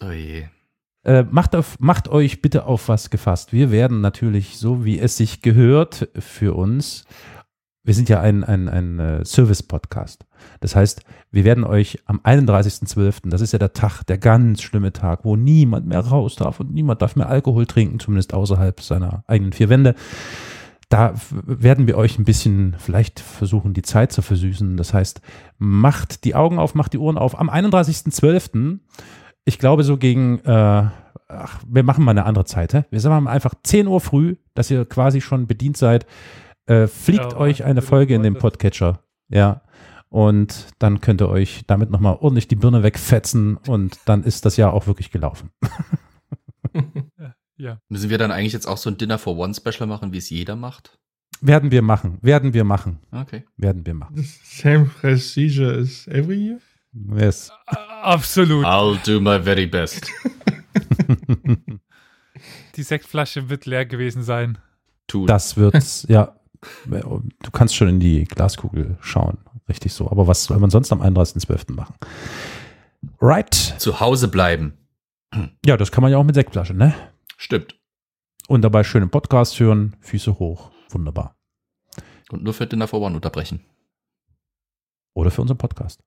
[0.03, 0.45] Oh je.
[1.03, 3.53] Äh, macht, auf, macht euch bitte auf was gefasst.
[3.53, 7.07] Wir werden natürlich, so wie es sich gehört für uns,
[7.83, 10.27] wir sind ja ein, ein, ein äh, Service-Podcast.
[10.61, 14.93] Das heißt, wir werden euch am 31.12., das ist ja der Tag, der ganz schlimme
[14.93, 19.25] Tag, wo niemand mehr raus darf und niemand darf mehr Alkohol trinken, zumindest außerhalb seiner
[19.27, 19.95] eigenen vier Wände.
[20.91, 21.15] Da
[21.47, 24.77] werden wir euch ein bisschen vielleicht versuchen, die Zeit zu versüßen.
[24.77, 25.21] Das heißt,
[25.59, 27.39] macht die Augen auf, macht die Ohren auf.
[27.39, 28.81] Am 31.12.,
[29.45, 30.85] ich glaube so gegen, äh,
[31.29, 32.75] ach, wir machen mal eine andere Zeit.
[32.75, 32.85] Hä?
[32.91, 36.07] Wir sagen einfach 10 Uhr früh, dass ihr quasi schon bedient seid.
[36.67, 39.03] Äh, fliegt ja, euch eine Folge in den Podcatcher.
[39.29, 39.63] Ja.
[40.09, 44.57] Und dann könnt ihr euch damit nochmal ordentlich die Birne wegfetzen und dann ist das
[44.57, 45.51] Jahr auch wirklich gelaufen.
[47.57, 47.81] ja.
[47.89, 50.29] Müssen wir dann eigentlich jetzt auch so ein Dinner for One Special machen, wie es
[50.31, 50.99] jeder macht?
[51.41, 52.19] Werden wir machen.
[52.23, 52.99] Werden wir machen.
[53.13, 53.45] Okay.
[53.57, 54.27] Werden wir machen.
[54.45, 56.59] Same procedure as every year?
[56.93, 57.51] Yes.
[58.03, 58.65] Absolut.
[58.65, 60.11] I'll do my very best.
[62.77, 64.59] Die Sektflasche wird leer gewesen sein.
[65.07, 65.27] Tun.
[65.27, 66.37] Das wird's, ja.
[66.87, 69.39] Du kannst schon in die Glaskugel schauen.
[69.69, 70.11] Richtig so.
[70.11, 71.73] Aber was soll man sonst am 31.12.
[71.73, 71.95] machen?
[73.21, 73.55] Right.
[73.55, 74.77] Zu Hause bleiben.
[75.65, 76.95] Ja, das kann man ja auch mit Sektflaschen, ne?
[77.37, 77.79] Stimmt.
[78.49, 80.71] Und dabei schön im Podcast hören, Füße hoch.
[80.91, 81.37] Wunderbar.
[82.31, 83.65] Und nur für Dinner for One unterbrechen.
[85.15, 86.03] Oder für unseren Podcast.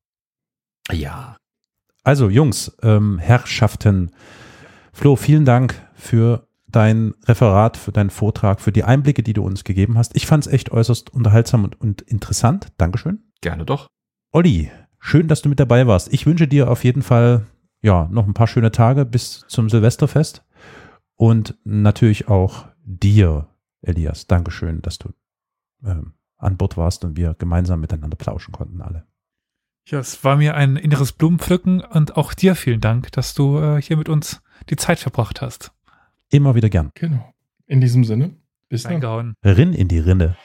[0.92, 1.38] Ja.
[2.04, 4.12] Also, Jungs, ähm, Herrschaften,
[4.92, 9.64] Flo, vielen Dank für dein Referat, für deinen Vortrag, für die Einblicke, die du uns
[9.64, 10.16] gegeben hast.
[10.16, 12.72] Ich fand es echt äußerst unterhaltsam und, und interessant.
[12.78, 13.24] Dankeschön.
[13.42, 13.88] Gerne doch.
[14.32, 16.12] Olli, schön, dass du mit dabei warst.
[16.12, 17.46] Ich wünsche dir auf jeden Fall
[17.82, 20.44] ja noch ein paar schöne Tage bis zum Silvesterfest
[21.16, 23.48] und natürlich auch dir,
[23.82, 24.28] Elias.
[24.28, 25.10] Dankeschön, dass du
[25.86, 29.06] ähm, an Bord warst und wir gemeinsam miteinander plauschen konnten alle.
[29.88, 33.82] Ja, es war mir ein inneres Blumenpflücken und auch dir vielen Dank, dass du äh,
[33.82, 35.74] hier mit uns die Zeit verbracht hast.
[36.34, 36.90] Immer wieder gern.
[36.96, 37.32] Genau.
[37.68, 38.32] In diesem Sinne,
[38.68, 39.36] bis dann.
[39.44, 40.36] Rinn in die Rinde.